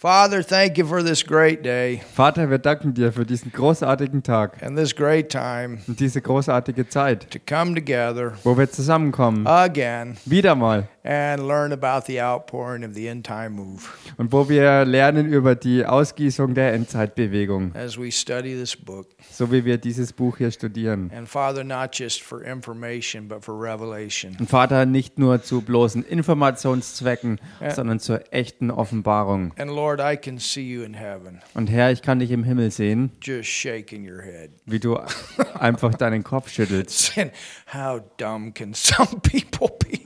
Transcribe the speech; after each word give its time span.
Father, 0.00 0.44
thank 0.44 0.78
you 0.78 0.86
for 0.86 1.02
this 1.02 1.24
great 1.26 1.64
day 1.64 2.00
Vater, 2.14 2.48
wir 2.50 2.58
danken 2.58 2.94
dir 2.94 3.12
für 3.12 3.26
diesen 3.26 3.50
großartigen 3.50 4.22
Tag 4.22 4.62
and 4.62 4.76
this 4.78 4.94
great 4.94 5.28
time 5.28 5.78
und 5.88 5.98
diese 5.98 6.20
großartige 6.22 6.88
Zeit, 6.88 7.28
to 7.32 7.40
come 7.44 7.74
together 7.74 8.34
wo 8.44 8.56
wir 8.56 8.70
zusammenkommen. 8.70 9.44
again 9.48 10.16
Wieder 10.24 10.54
mal. 10.54 10.86
and 11.02 11.42
learn 11.48 11.72
about 11.72 12.06
the 12.06 12.20
outpouring 12.22 12.84
of 12.84 12.94
the 12.94 13.08
end 13.08 13.26
time 13.26 13.50
move 13.50 13.88
Und 14.18 14.30
wo 14.30 14.48
wir 14.48 14.84
lernen 14.84 15.32
über 15.32 15.56
die 15.56 15.84
Ausgießung 15.84 16.54
der 16.54 16.74
Endzeitbewegung, 16.74 17.74
as 17.74 17.98
we 17.98 18.12
study 18.12 18.54
this 18.54 18.76
book. 18.76 19.08
so 19.32 19.50
wie 19.50 19.64
wir 19.64 19.78
dieses 19.78 20.12
Buch 20.12 20.36
hier 20.38 20.52
studieren. 20.52 21.10
And 21.12 21.28
Father, 21.28 21.64
not 21.64 21.90
just 21.98 22.22
for 22.22 22.40
information, 22.44 23.26
but 23.26 23.44
for 23.44 23.60
revelation. 23.60 24.36
Und 24.38 24.48
Vater, 24.48 24.86
nicht 24.86 25.18
nur 25.18 25.42
zu 25.42 25.60
bloßen 25.60 26.04
Informationszwecken, 26.04 27.40
sondern 27.74 27.98
zur 27.98 28.20
echten 28.32 28.70
Offenbarung. 28.70 29.52
And 29.58 29.72
Lord, 29.72 29.87
I 29.98 30.16
can 30.16 30.38
see 30.38 30.62
you 30.62 30.82
in 30.82 30.94
heaven. 30.94 31.40
Und 31.54 31.68
Herr, 31.70 31.90
ich 31.90 32.02
kann 32.02 32.18
dich 32.18 32.30
im 32.30 32.44
Himmel 32.44 32.70
sehen, 32.70 33.10
just 33.22 33.48
shaking 33.48 34.08
your 34.08 34.22
head, 34.22 34.50
wie 34.66 34.78
du 34.78 34.98
einfach 35.58 35.94
deinen 35.94 36.22
Kopf 36.22 36.50
schüttelst. 36.50 37.12
Saying, 37.14 37.30
How 37.72 38.00
dumb 38.18 38.52
can 38.54 38.74
some 38.74 39.20
people 39.22 39.70
be? 39.78 39.98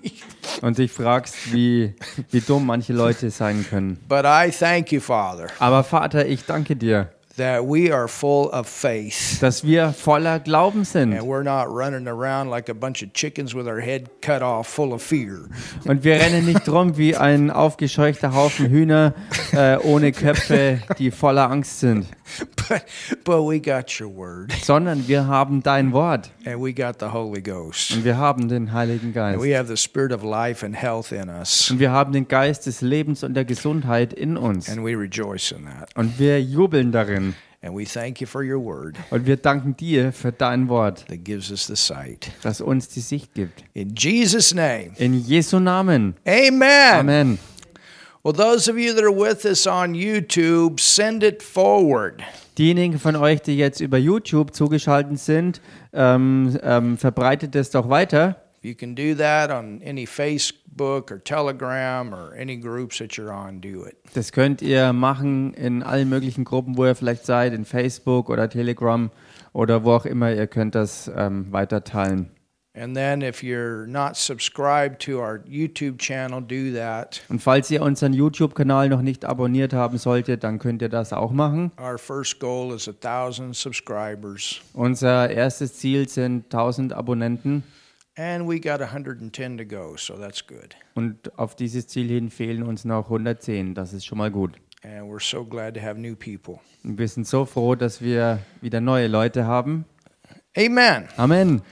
und 0.63 0.79
dich 0.79 0.93
fragst, 0.93 1.53
wie, 1.53 1.95
wie 2.31 2.41
dumm 2.41 2.67
manche 2.67 2.93
Leute 2.93 3.31
sein 3.31 3.67
können. 3.69 3.99
But 4.09 4.25
I 4.25 4.51
thank 4.51 4.93
you, 4.93 5.01
Father, 5.01 5.49
Aber 5.59 5.83
Vater, 5.85 6.27
ich 6.27 6.45
danke 6.45 6.77
dir, 6.77 7.11
that 7.37 7.63
we 7.65 7.93
are 7.93 8.09
full 8.09 8.49
of 8.53 8.69
faith. 8.69 9.39
dass 9.41 9.65
wir 9.65 9.93
voller 9.93 10.39
Glauben 10.41 10.85
sind. 10.85 11.13
And 11.15 11.23
we're 11.23 11.43
not 11.43 11.67
running 11.69 12.07
around 12.09 12.51
like 12.51 12.69
a 12.69 12.75
bunch 12.75 13.03
of 13.03 13.13
chickens 13.15 13.55
with 13.55 13.67
our 13.67 13.81
head 13.81 14.09
cut 14.21 14.43
off, 14.43 14.67
full 14.69 14.93
of 14.93 15.03
fear. 15.03 15.49
Und 15.85 16.05
wir 16.05 16.15
rennen 16.17 16.45
nicht 16.45 16.69
rum 16.69 16.97
wie 16.97 17.17
ein 17.17 17.51
aufgescheuchter 17.51 18.35
Haufen 18.35 18.69
Hühner 18.69 19.15
äh, 19.53 19.77
ohne 19.79 20.13
Köpfe, 20.13 20.81
die 20.99 21.11
voller 21.11 21.51
Angst 21.51 21.81
sind, 21.81 22.07
But, 22.69 22.85
but 23.25 23.43
we 23.47 23.61
got 23.61 24.01
your 24.01 24.09
word, 24.09 24.53
sondern 24.63 25.07
wir 25.07 25.27
haben 25.27 25.63
dein 25.63 25.93
Wort 25.93 26.31
and 26.47 26.63
we 26.65 26.73
got 26.73 26.97
the 27.01 27.07
Holy 27.13 27.43
Ghost. 27.43 27.91
und 27.93 28.05
wir 28.05 28.17
haben 28.17 28.49
den 28.49 28.73
Heiligen 28.73 29.09
And 29.09 29.15
Geist. 29.15 29.43
we 29.43 29.55
have 29.57 29.67
the 29.69 29.77
spirit 29.77 30.13
of 30.13 30.23
life 30.23 30.65
and 30.65 30.75
health 30.75 31.13
in 31.13 31.29
us, 31.29 31.71
Und 31.71 31.79
wir 31.79 31.91
haben 31.91 32.13
den 32.13 32.27
Geist 32.29 32.65
des 32.67 32.81
Lebens 32.81 33.23
und 33.23 33.35
der 33.35 33.45
Gesundheit 33.45 34.15
in 34.15 34.37
uns. 34.39 34.71
and 34.71 34.83
we 34.83 34.97
rejoice 34.97 35.51
in 35.53 35.65
that. 35.67 35.91
Und 35.95 36.19
wir 36.19 36.41
jubeln 36.41 36.91
darin. 36.93 37.22
And 37.65 37.77
we 37.77 37.85
thank 37.85 38.21
you 38.21 38.27
for 38.27 38.43
your 38.43 38.59
word 38.59 38.97
Und 39.11 39.25
wir 39.27 39.37
danken 39.37 39.77
dir 39.77 40.13
für 40.13 40.33
dein 40.33 40.69
Wort, 40.69 41.07
that 41.09 41.25
gives 41.25 41.51
us 41.53 41.67
the 41.69 41.77
sight. 41.77 42.33
das 42.43 42.61
uns 42.61 42.89
die 42.89 43.01
Sicht 43.01 43.35
gibt. 43.35 43.63
In 43.73 43.95
Jesus' 43.95 44.53
name, 44.53 44.91
In 44.99 45.15
Jesu 45.25 45.61
Namen. 45.61 46.15
amen. 46.27 46.93
Amen. 46.99 47.39
Well, 48.25 48.33
those 48.35 48.69
of 48.71 48.77
you 48.79 48.93
that 48.95 49.03
are 49.03 49.11
with 49.13 49.45
us 49.45 49.67
on 49.67 49.95
YouTube, 49.95 50.81
send 50.81 51.23
it 51.25 51.43
forward. 51.43 52.23
Diejenigen 52.59 52.99
von 52.99 53.17
euch, 53.17 53.43
die 53.43 53.57
jetzt 53.57 53.81
über 53.81 53.99
YouTube 53.99 54.55
zugeschaltet 54.55 55.19
sind, 55.19 55.61
ähm, 55.93 56.57
ähm, 56.63 56.99
verbreitet 56.99 57.57
es 57.57 57.71
doch 57.71 57.89
weiter. 57.89 58.42
You 58.65 58.77
can 58.77 58.95
do 58.95 59.17
that 59.17 59.51
on 59.51 59.83
any 59.83 60.07
Facebook 60.07 61.11
or 61.11 61.19
Telegram 61.19 62.15
or 62.15 62.33
any 62.35 62.57
groups 62.57 62.99
that 62.99 63.17
you're 63.17 63.33
on. 63.33 63.61
Do 63.61 63.85
it. 63.85 63.97
Das 64.15 64.31
könnt 64.31 64.63
ihr 64.63 64.93
machen 64.93 65.53
in 65.55 65.83
allen 65.83 66.09
möglichen 66.09 66.45
Gruppen, 66.45 66.77
wo 66.77 66.87
ihr 66.87 66.95
vielleicht 66.95 67.27
seid, 67.27 67.55
in 67.55 67.65
Facebook 67.65 68.31
oder 68.31 68.49
Telegram 68.49 69.11
oder 69.53 69.83
wo 69.83 69.93
auch 69.93 70.07
immer. 70.07 70.33
Ihr 70.33 70.47
könnt 70.47 70.77
das 70.77 71.11
ähm, 71.15 71.51
weiter 71.51 71.83
teilen. 71.83 72.31
And 72.75 72.97
then 72.97 73.21
if 73.21 73.43
you're 73.43 73.87
not 73.87 74.17
subscribed 74.17 74.99
to 75.01 75.19
our 75.19 75.41
YouTube 75.45 75.99
channel, 75.99 76.41
do 76.41 76.73
that. 76.73 77.21
Und 77.29 77.43
falls 77.43 77.69
ihr 77.71 77.83
unseren 77.83 78.15
YouTube-Kanal 78.15 78.89
noch 78.89 79.03
nicht 79.03 79.25
abonniert 79.25 79.75
haben 79.75 79.99
solltet, 79.99 80.43
dann 80.45 80.61
könnt 80.61 80.81
ihr 80.83 80.89
das 80.89 81.13
auch 81.13 81.33
machen. 81.33 81.73
Our 81.79 81.99
first 81.99 82.39
goal 82.39 82.73
is 82.73 82.89
a 82.89 82.93
thousand 82.93 83.57
subscribers, 83.57 84.61
Unser 84.73 85.29
erstes 85.31 85.75
Ziel 85.75 86.09
sind 86.09 86.45
1000 86.45 86.93
Abonnenten 86.93 87.65
and 88.17 88.49
we 88.49 88.61
got 88.61 88.81
110 88.81 89.59
to 89.59 89.65
go, 89.65 89.97
so 89.97 90.15
that's 90.17 90.47
good. 90.47 90.75
und 90.95 91.37
auf 91.39 91.55
dieses 91.57 91.87
Ziel 91.89 92.09
hin 92.09 92.31
fehlen 92.31 92.63
uns 92.63 92.85
noch 92.85 93.05
110. 93.05 93.75
Das 93.75 93.93
ist 93.93 94.05
schon 94.05 94.19
mal 94.19 94.31
gut. 94.31 94.53
And 94.85 95.09
we're 95.11 95.21
so 95.23 95.45
glad 95.45 95.75
to 95.75 95.81
have 95.81 95.99
new 95.99 96.17
people. 96.17 96.59
Und 96.85 96.99
wir 96.99 97.07
sind 97.09 97.27
so 97.27 97.45
froh, 97.45 97.75
dass 97.77 98.03
wir 98.03 98.41
wieder 98.61 98.81
neue 98.81 99.07
Leute 99.07 99.47
haben. 99.47 99.85
Amen. 100.57 101.09
Amen. 101.17 101.63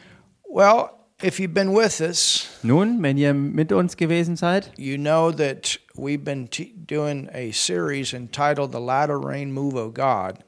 Well, 0.49 0.91
if 1.23 1.39
you've 1.39 1.53
been 1.53 1.75
with 1.75 2.01
us, 2.01 2.49
Nun, 2.63 3.03
wenn 3.03 3.19
ihr 3.19 3.35
mit 3.35 3.73
uns 3.73 3.97
gewesen 3.97 4.37
seid, 4.37 4.71
you 4.77 4.97
know 4.97 5.31
that 5.33 5.79
we've 5.95 6.25
been 6.25 6.49
doing 6.87 7.29
a 7.35 7.53
series 7.53 8.13
entitled 8.13 8.73
The 8.73 8.81
Latter 8.81 9.19
Rain 9.19 9.53
Move 9.53 9.77
of 9.77 9.93
God. 9.95 10.39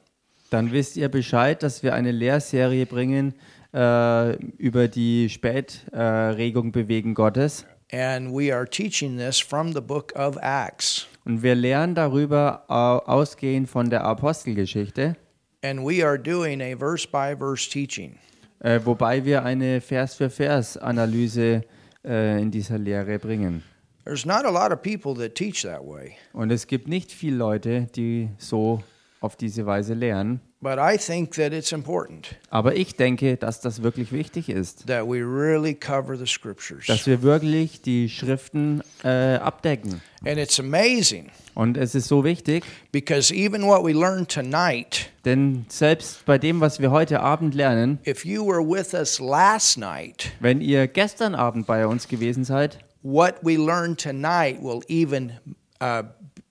dann 0.49 0.71
wisst 0.71 0.95
ihr 0.97 1.09
Bescheid, 1.09 1.61
dass 1.63 1.83
wir 1.83 1.93
eine 1.93 2.11
Lehrserie 2.11 2.85
bringen 2.85 3.33
äh, 3.73 4.35
über 4.57 4.87
die 4.87 5.29
Spätregung 5.29 6.71
Bewegen 6.71 7.13
Gottes. 7.13 7.65
And 7.91 8.31
we 8.33 8.53
are 8.53 8.65
teaching 8.67 9.17
this 9.17 9.39
from 9.39 9.73
the 9.73 9.81
book 9.81 10.13
of 10.15 10.37
Acts. 10.41 11.07
Und 11.25 11.43
wir 11.43 11.55
lernen 11.55 11.95
darüber 11.95 12.63
au- 12.67 12.99
ausgehend 13.05 13.69
von 13.69 13.89
der 13.89 14.03
Apostelgeschichte, 14.03 15.15
And 15.63 15.79
we 15.79 16.05
are 16.05 16.19
doing 16.19 16.61
a 16.61 16.75
verse 16.75 17.07
by 17.07 17.35
verse 17.37 17.69
teaching. 17.69 18.17
äh, 18.59 18.79
wobei 18.83 19.23
wir 19.23 19.43
eine 19.43 19.79
Vers-für-Vers-Analyse 19.81 21.61
äh, 22.05 22.41
in 22.41 22.51
dieser 22.51 22.77
Lehre 22.77 23.19
bringen. 23.19 23.63
There's 24.05 24.25
not 24.25 24.43
a 24.45 24.49
lot 24.49 24.71
of 24.73 24.81
people 24.81 25.13
that 25.15 25.35
teach 25.35 25.61
that 25.63 25.81
way, 25.85 26.13
Und 26.33 26.51
es 26.51 26.67
gibt 26.67 26.87
nicht 26.89 27.11
viele 27.11 27.37
Leute, 27.37 27.87
die 27.95 28.29
so 28.37 28.83
auf 29.21 29.37
diese 29.37 29.65
Weise 29.65 29.93
lehren. 29.93 30.41
But 30.63 30.79
I 30.79 30.97
think 30.97 31.35
that 31.35 31.51
it's 31.53 31.71
important 31.71 32.35
Aber 32.49 32.75
ich 32.75 32.95
denke, 32.95 33.37
dass 33.37 33.59
das 33.59 33.83
wirklich 33.83 34.11
wichtig 34.11 34.49
ist, 34.49 34.87
that 34.87 35.05
we 35.05 35.17
really 35.17 35.73
cover 35.75 36.17
the 36.17 36.25
scriptures. 36.25 36.87
dass 36.87 37.05
wir 37.05 37.21
wirklich 37.21 37.81
die 37.81 38.09
Schriften 38.09 38.81
äh, 39.03 39.35
abdecken. 39.35 40.01
And 40.25 40.37
it's 40.37 40.59
amazing 40.59 41.29
Und 41.53 41.77
es 41.77 41.93
ist 41.93 42.07
so 42.07 42.23
wichtig, 42.23 42.63
because 42.91 43.31
even 43.31 43.63
what 43.67 43.83
we 43.83 43.91
learned 43.91 44.29
tonight, 44.29 45.11
denn 45.25 45.65
selbst 45.67 46.25
bei 46.25 46.37
dem, 46.37 46.61
was 46.61 46.79
wir 46.79 46.89
heute 46.91 47.19
Abend 47.19 47.53
lernen, 47.53 47.99
if 48.07 48.25
you 48.25 48.43
were 48.45 48.63
with 48.63 48.93
us 48.93 49.19
last 49.19 49.77
night, 49.77 50.31
wenn 50.39 50.61
ihr 50.61 50.87
gestern 50.87 51.35
Abend 51.35 51.67
bei 51.67 51.85
uns 51.85 52.07
gewesen 52.07 52.45
seid, 52.45 52.79
what 53.03 53.35
we 53.43 53.57
learned 53.57 53.99
tonight 53.99 54.57
will 54.61 54.81
even 54.87 55.33
uh, 55.81 56.03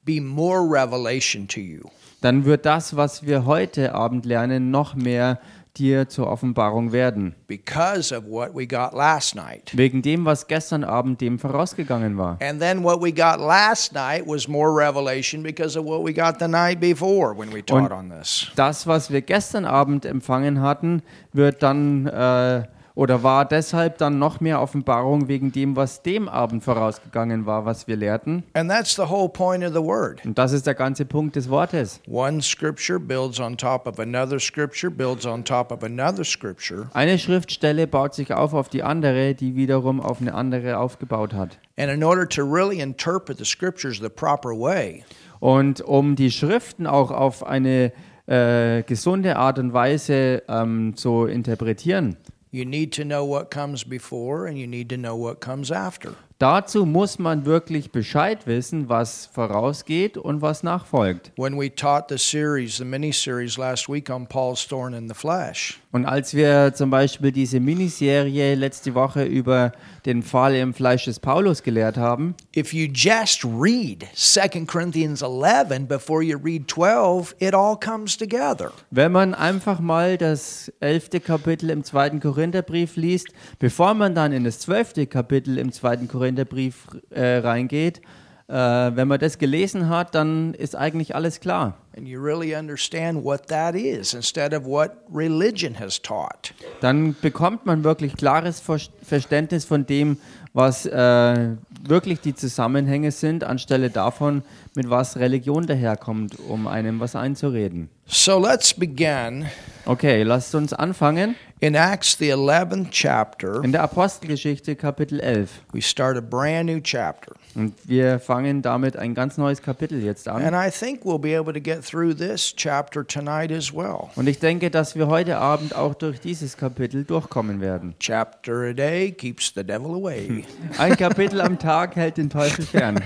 be 0.05 0.21
more 0.21 0.61
revelation 0.61 1.49
to 1.49 1.61
you. 1.61 1.91
Dann 2.23 2.45
wird 2.45 2.65
das, 2.65 2.97
was 2.97 3.27
wir 3.27 3.45
heute 3.45 3.95
Abend 3.95 4.25
lernen, 4.25 4.71
noch 4.71 4.95
mehr 4.95 5.39
dir 5.77 6.09
zur 6.09 6.29
Offenbarung 6.29 6.93
werden. 6.93 7.35
because 7.47 8.15
of 8.15 8.25
what 8.27 8.55
we 8.55 8.67
got 8.67 8.93
last 8.93 9.35
night. 9.35 9.71
Wegen 9.75 10.03
dem, 10.03 10.25
was 10.25 10.47
gestern 10.47 10.85
Abend 10.85 11.21
dem 11.21 11.39
vorausgegangen 11.39 12.19
war. 12.19 12.37
And 12.43 12.61
then 12.61 12.85
what 12.85 13.01
we 13.01 13.11
got 13.11 13.39
last 13.39 13.95
night 13.95 14.27
was 14.27 14.47
more 14.49 14.71
revelation 14.71 15.43
because 15.43 15.79
of 15.79 15.87
what 15.87 16.05
we 16.05 16.13
got 16.13 16.39
the 16.39 16.49
night 16.49 16.79
before 16.79 17.37
when 17.37 17.53
we 17.53 17.65
taught 17.65 17.91
on 17.91 18.11
this. 18.11 18.49
Das, 18.55 18.87
was 18.87 19.11
wir 19.11 19.23
gestern 19.23 19.65
Abend 19.65 20.05
empfangen 20.05 20.61
hatten, 20.61 21.03
wird 21.33 21.63
dann 21.63 22.07
äh, 22.07 22.65
oder 22.95 23.23
war 23.23 23.45
deshalb 23.45 23.99
dann 23.99 24.19
noch 24.19 24.41
mehr 24.41 24.61
Offenbarung 24.61 25.29
wegen 25.29 25.53
dem, 25.53 25.77
was 25.77 26.03
dem 26.03 26.29
Abend 26.29 26.63
vorausgegangen 26.65 27.47
war, 27.47 27.65
was 27.65 27.87
wir 27.87 27.97
lehrten. 27.97 28.45
And 28.55 28.71
that's 28.71 28.97
the 28.97 29.09
whole 29.09 29.29
point 29.29 29.65
of 29.65 29.73
the 29.73 29.83
word. 29.83 30.25
Und 30.25 30.39
das 30.39 30.53
ist 30.53 30.67
der 30.67 30.75
ganze 30.75 31.05
Punkt 31.05 31.37
des 31.37 31.49
Wortes. 31.49 32.01
One 32.07 32.43
scripture 32.43 32.99
builds 32.99 33.41
on 33.41 33.57
top 33.57 33.87
of 33.87 33.99
another 33.99 34.39
scripture, 34.39 34.91
builds 34.91 35.27
on 35.27 35.45
top 35.45 35.73
of 35.73 35.83
another 35.83 36.25
scripture. 36.25 36.89
Eine 36.93 37.19
Schriftstelle 37.19 37.87
baut 37.87 38.15
sich 38.15 38.33
auf 38.33 38.55
auf 38.55 38.69
die 38.69 38.83
andere, 38.83 39.35
die 39.35 39.57
wiederum 39.57 40.01
auf 40.01 40.21
eine 40.21 40.35
andere 40.35 40.79
aufgebaut 40.79 41.35
hat. 41.35 41.59
And 41.77 41.91
in 41.91 42.05
order 42.05 42.29
to 42.29 42.43
really 42.43 42.81
interpret 42.81 43.39
the 43.39 43.45
scriptures 43.45 43.99
the 43.99 44.09
proper 44.09 44.51
way, 44.51 45.05
Und 45.41 45.81
um 45.81 46.15
die 46.15 46.31
Schriften 46.31 46.87
auch 46.87 47.11
auf 47.11 47.45
eine 47.45 47.93
äh, 48.27 48.83
gesunde 48.85 49.37
Art 49.37 49.59
und 49.59 49.73
Weise 49.73 50.43
ähm, 50.49 50.95
zu 50.97 51.25
interpretieren, 51.25 52.17
you 52.53 52.67
need 52.67 52.93
to 52.93 53.05
know 53.05 53.25
what 53.25 53.51
comes 53.51 53.83
before 53.83 54.47
and 54.47 54.59
you 54.59 54.67
need 54.67 54.91
to 54.91 54.97
know 54.99 55.17
what 55.17 55.41
comes 55.41 55.73
after. 55.73 56.15
Dazu 56.43 56.85
muss 56.85 57.21
man 57.21 57.47
wirklich 57.47 57.93
Bescheid 57.93 58.49
wissen, 58.49 58.89
was 58.89 59.31
vorausgeht 59.33 60.19
und 60.19 60.43
was 60.43 60.65
nachfolgt. 60.65 61.31
When 61.37 61.57
we 61.57 61.73
taught 61.73 62.07
the 62.09 62.19
series, 62.19 62.79
the 62.79 62.85
mini 62.85 63.13
series 63.13 63.57
last 63.57 63.89
week 63.89 64.11
on 64.11 64.27
Paul's 64.27 64.67
thorn 64.67 64.93
in 64.93 65.09
the 65.09 65.15
flesh, 65.15 65.79
Und 65.93 66.07
als 66.07 66.35
wir 66.35 66.73
zum 66.75 66.89
Beispiel 66.91 67.33
diese 67.33 67.61
Miniserie 67.61 68.55
letzte 68.55 68.95
Woche 68.95 69.25
über 69.25 69.73
den 70.07 70.23
Fall 70.23 70.55
im 70.57 70.73
Fleisch 70.75 71.05
des 71.05 71.21
Paulus 71.21 71.63
gelehrt 71.63 71.97
haben, 71.97 72.35
if 72.57 72.73
you 72.73 72.89
just 72.91 73.45
read 73.45 74.07
2 74.15 74.65
Corinthians 74.67 75.23
11 75.23 75.87
before 75.87 76.25
you 76.25 76.39
read 76.43 76.67
12, 76.67 77.37
it 77.39 77.55
all 77.55 77.77
comes 77.79 78.17
together. 78.17 78.73
wenn 78.91 79.13
man 79.13 79.35
einfach 79.35 79.81
mal 79.81 80.17
das 80.17 80.73
elfte 80.81 81.21
Kapitel 81.21 81.71
im 81.71 81.85
zweiten 81.85 82.21
Korintherbrief 82.21 82.97
liest, 82.97 83.29
bevor 83.59 83.95
man 83.95 84.15
dann 84.15 84.33
in 84.33 84.45
das 84.45 84.59
zwölfte 84.59 85.07
Kapitel 85.07 85.59
im 85.59 85.71
zweiten 85.71 86.09
Korintherbrief 86.09 86.32
äh, 86.39 87.37
reingeht, 87.39 88.01
äh, 88.49 88.55
wenn 88.55 89.09
man 89.09 89.19
das 89.19 89.39
gelesen 89.39 89.89
hat, 89.89 90.15
dann 90.15 90.53
ist 90.55 90.77
eigentlich 90.77 91.15
alles 91.15 91.41
klar. 91.41 91.79
And 91.97 92.07
you 92.07 92.21
really 92.21 92.55
understand 92.55 93.25
what 93.25 93.47
that 93.49 93.75
is 93.75 94.15
instead 94.15 94.53
of 94.55 94.65
what 94.65 94.93
religion 95.13 95.79
has 95.79 96.01
taught. 96.01 96.53
Dann 96.81 97.15
bekommt 97.21 97.67
man 97.67 97.85
wirklich 97.85 98.17
klares 98.17 98.61
Ver 98.61 98.79
Verständnis 99.03 99.65
von 99.65 99.87
dem, 99.87 100.19
was 100.55 100.87
äh, 100.87 101.51
wirklich 101.87 102.21
die 102.21 102.35
Zusammenhänge 102.35 103.11
sind, 103.11 103.45
anstelle 103.45 103.91
davon, 103.91 104.43
mit 104.75 104.91
was 104.91 105.17
Religion 105.17 105.67
daherkommt, 105.67 106.39
um 106.49 106.67
einem 106.67 107.01
was 107.01 107.17
einzureden. 107.17 107.89
So 108.07 108.39
let's 108.39 108.75
begin 108.75 109.47
Okay, 109.85 110.23
lasst 110.23 110.55
uns 110.55 110.73
anfangen. 110.73 111.35
In 111.63 111.75
Acts, 111.77 112.17
the 112.17 112.31
11th 112.31 112.91
chapter. 112.91 113.63
In 113.63 113.71
der 113.71 113.83
Apostelgeschichte 113.83 114.75
Kapitel 114.75 115.21
11. 115.21 115.63
We 115.73 115.81
start 115.81 116.17
a 116.17 116.21
brand 116.21 116.67
new 116.67 116.81
chapter. 116.81 117.37
Und 117.55 117.75
wir 117.85 118.19
fangen 118.19 118.63
damit 118.63 118.97
ein 118.97 119.15
ganz 119.15 119.39
neues 119.39 119.63
Kapitel 119.63 120.03
jetzt 120.03 120.27
an. 120.27 120.43
And 120.43 120.57
I 120.57 120.73
think 120.73 121.05
we'll 121.05 121.21
be 121.21 121.37
able 121.37 121.53
to 121.53 121.61
get 121.61 121.85
through 121.85 122.15
this 122.15 122.53
chapter 122.57 123.07
tonight 123.07 123.53
as 123.53 123.73
well. 123.73 124.11
Und 124.17 124.27
ich 124.27 124.41
denke, 124.41 124.73
dass 124.73 124.97
wir 124.97 125.07
heute 125.07 125.39
Abend 125.39 125.77
auch 125.77 125.95
durch 125.95 126.19
dieses 126.19 126.57
Kapitel 126.57 127.05
durchkommen 127.05 127.61
werden. 127.61 127.95
Chapter 128.01 128.71
a 128.71 128.73
day 128.73 129.13
keeps 129.13 129.53
the 129.55 129.63
devil 129.63 129.95
away. 129.95 130.45
Ein 130.79 130.97
Kapitel 130.97 131.41
am 131.41 131.61
Tag 131.61 131.95
hält 131.95 132.17
den 132.17 132.29
Teufel 132.29 132.67
fern. 132.67 133.01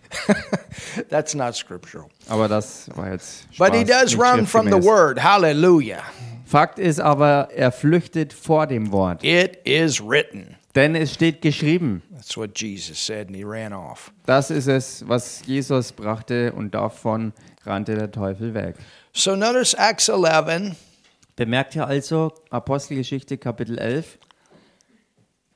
That's 1.11 1.35
not 1.35 1.57
scriptural. 1.57 2.09
Aber 2.29 2.49
das 2.49 2.89
war 2.95 3.11
jetzt 3.11 3.43
Spaß, 3.53 3.59
But 3.59 3.75
he 3.75 3.85
does 3.85 4.17
run 4.17 4.47
from 4.47 4.69
the 4.71 4.83
word. 4.83 5.23
Hallelujah. 5.23 6.03
Fakt 6.47 6.79
ist 6.79 7.01
aber, 7.01 7.49
er 7.55 7.73
flüchtet 7.73 8.33
vor 8.33 8.67
dem 8.67 8.91
Wort. 8.93 9.23
It 9.23 9.59
is 9.65 10.01
written. 10.01 10.57
Denn 10.75 10.95
es 10.95 11.15
steht 11.15 11.43
geschrieben. 11.43 12.03
That's 12.13 12.37
what 12.37 12.57
Jesus 12.57 13.05
said, 13.05 13.27
and 13.27 13.37
he 13.37 13.43
ran 13.45 13.73
off. 13.73 14.13
Das 14.25 14.51
ist 14.51 14.69
es, 14.69 15.05
was 15.09 15.43
Jesus 15.45 15.91
brachte 15.91 16.53
und 16.53 16.75
davon 16.75 17.33
rannte 17.65 17.97
der 17.97 18.11
Teufel 18.11 18.55
weg. 18.55 18.77
So 19.13 19.35
notice 19.35 19.75
Acts 19.75 20.09
11. 20.09 20.77
Bemerkt 21.35 21.75
ihr 21.75 21.87
also 21.87 22.33
Apostelgeschichte 22.51 23.37
Kapitel 23.37 23.79
11? 23.79 24.19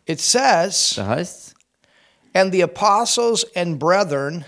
It 0.06 0.20
says, 0.20 0.94
Da 0.96 1.06
heißt 1.06 1.54
And 2.34 2.52
the 2.52 2.62
apostles 2.62 3.46
and 3.54 3.78
brethren 3.78 4.44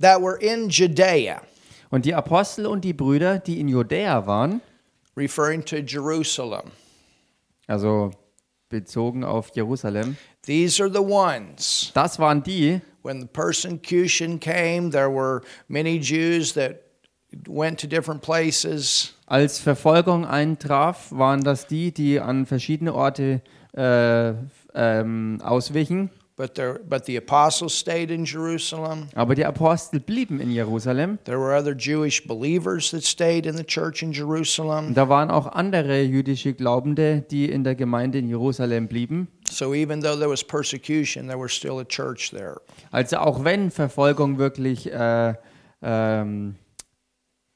that 0.00 0.20
were 0.20 0.36
in 0.40 0.68
Judea, 0.68 1.42
und 1.90 2.04
die 2.04 2.14
Apostel 2.14 2.66
und 2.66 2.84
die 2.84 2.92
Brüder, 2.92 3.38
die 3.38 3.60
in 3.60 3.68
Judäa 3.68 4.26
waren, 4.26 4.60
referring 5.16 5.64
to 5.64 5.76
Jerusalem, 5.76 6.70
also 7.66 8.10
bezogen 8.68 9.24
auf 9.24 9.50
Jerusalem, 9.54 10.16
these 10.42 10.80
are 10.82 10.90
the 10.90 11.00
ones. 11.00 11.90
das 11.94 12.18
waren 12.18 12.42
die, 12.42 12.80
When 13.02 13.20
the 13.20 13.26
persecution 13.26 14.38
came, 14.38 14.90
there 14.90 15.08
were 15.10 15.40
many 15.68 15.98
Jews 15.98 16.52
that 16.52 16.82
went 17.48 17.80
to 17.80 17.86
different 17.86 18.20
places. 18.20 19.14
als 19.26 19.58
Verfolgung 19.58 20.26
eintraf, 20.26 21.10
waren 21.10 21.42
das 21.42 21.66
die, 21.66 21.92
die 21.92 22.20
an 22.20 22.44
verschiedene 22.46 22.92
Orte 22.94 23.40
äh, 23.74 24.32
ähm, 24.74 25.40
auswichen. 25.42 26.10
But, 26.40 26.54
there, 26.54 26.80
but 26.88 27.04
the 27.04 27.18
apostles 27.18 27.74
stayed 27.78 28.10
in 28.10 28.24
Jerusalem. 28.24 29.08
Aber 29.14 29.34
die 29.34 29.44
Apostel 29.44 30.00
blieben 30.00 30.40
in 30.40 30.50
Jerusalem. 30.50 31.18
There 31.24 31.38
were 31.38 31.54
other 31.54 31.74
Jewish 31.76 32.26
believers 32.26 32.92
that 32.92 33.04
stayed 33.04 33.44
in 33.44 33.58
the 33.58 33.62
church 33.62 34.02
in 34.02 34.10
Jerusalem. 34.10 34.94
Da 34.94 35.10
waren 35.10 35.30
auch 35.30 35.48
andere 35.52 36.00
jüdische 36.00 36.54
Glaubende, 36.54 37.20
die 37.30 37.50
in 37.50 37.62
der 37.62 37.74
Gemeinde 37.74 38.20
in 38.20 38.26
Jerusalem 38.26 38.88
blieben. 38.88 39.28
So 39.50 39.74
even 39.74 40.00
though 40.00 40.16
there 40.16 40.30
was 40.30 40.42
persecution, 40.42 41.26
there 41.26 41.38
was 41.38 41.52
still 41.52 41.78
a 41.78 41.84
church 41.84 42.30
there. 42.30 42.62
Also 42.90 43.18
auch 43.18 43.44
wenn 43.44 43.70
Verfolgung 43.70 44.38
wirklich 44.38 44.90
äh, 44.90 45.34
ähm, 45.82 46.54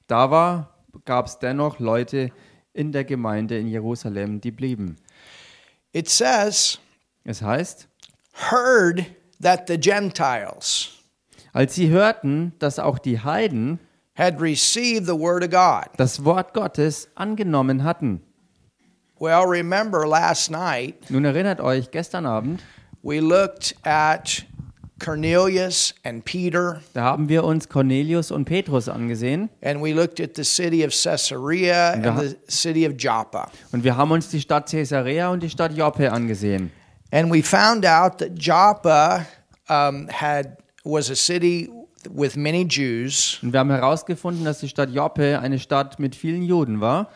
da 0.09 0.31
war, 0.31 0.75
gab 1.07 1.25
es 1.25 1.39
dennoch 1.39 1.79
Leute 1.79 2.33
in 2.75 2.93
der 2.93 3.05
Gemeinde 3.05 3.59
in 3.59 3.67
Jerusalem, 3.67 4.43
die 4.43 4.51
blieben. 4.51 4.97
It 5.95 6.11
says, 6.11 6.79
Es 7.25 7.41
heißt, 7.41 7.89
heard 8.51 9.07
that 9.41 9.67
the 9.69 9.79
Gentiles 9.79 10.91
als 11.53 11.75
sie 11.77 11.89
hörten, 11.89 12.53
dass 12.59 12.79
auch 12.81 12.99
die 12.99 13.21
Heiden 13.21 13.79
had 14.17 14.41
received 14.41 15.07
the 15.07 15.13
word 15.19 15.45
of 15.45 15.51
God. 15.51 15.87
das 15.99 16.25
Wort 16.25 16.53
Gottes 16.55 17.09
angenommen 17.15 17.85
hatten. 17.85 18.23
Well, 19.21 19.45
remember 19.47 20.07
last 20.07 20.51
night 20.51 21.09
Nun 21.11 21.25
erinnert 21.25 21.61
euch, 21.61 21.91
gestern 21.93 22.27
Abend, 22.27 22.63
we 23.03 23.21
looked 23.21 23.77
at 23.85 24.45
Cornelius 24.99 25.95
and 26.05 26.25
Peter, 26.25 26.81
da 26.93 27.03
haben 27.03 27.29
wir 27.29 27.45
uns 27.45 27.69
Cornelius 27.69 28.31
und 28.33 28.45
Petrus 28.47 28.89
angesehen 28.89 29.49
and 29.63 29.81
we 29.83 29.93
looked 29.93 30.21
at 30.21 30.35
the 30.37 30.45
city 30.45 30.85
of 30.85 30.91
Caesarea 30.93 31.93
and 31.93 32.05
Ja. 32.05 32.17
the 32.21 32.37
city 32.49 32.87
of 32.87 32.95
Joppa. 32.99 33.51
und 33.73 33.85
wir 33.85 33.97
haben 33.97 34.11
uns 34.11 34.29
die 34.29 34.41
Stadt 34.41 34.69
Caesarea 34.71 35.31
und 35.31 35.43
die 35.43 35.51
Stadt 35.51 35.73
Joppe 35.77 36.11
angesehen. 36.11 36.71
And 37.15 37.31
we 37.31 37.43
found 37.43 37.85
out 37.87 38.19
that 38.19 38.31
Joppa 38.37 39.25
um, 39.69 40.09
had 40.09 40.57
was 40.85 41.11
a 41.11 41.15
city 41.15 41.71
with 42.11 42.35
many 42.37 42.65
Jews, 42.69 43.39
Und 43.41 43.53
wir 43.53 43.61
haben 43.61 43.71
herausgefunden, 43.71 44.45
dass 44.45 44.59
die 44.59 44.69
Stadt 44.69 44.91
Joppe 44.91 45.39
eine 45.41 45.59
Stadt 45.61 46.01
mit 46.01 46.17
vielen 46.17 46.43
Juden 46.43 46.81
war. 46.81 47.09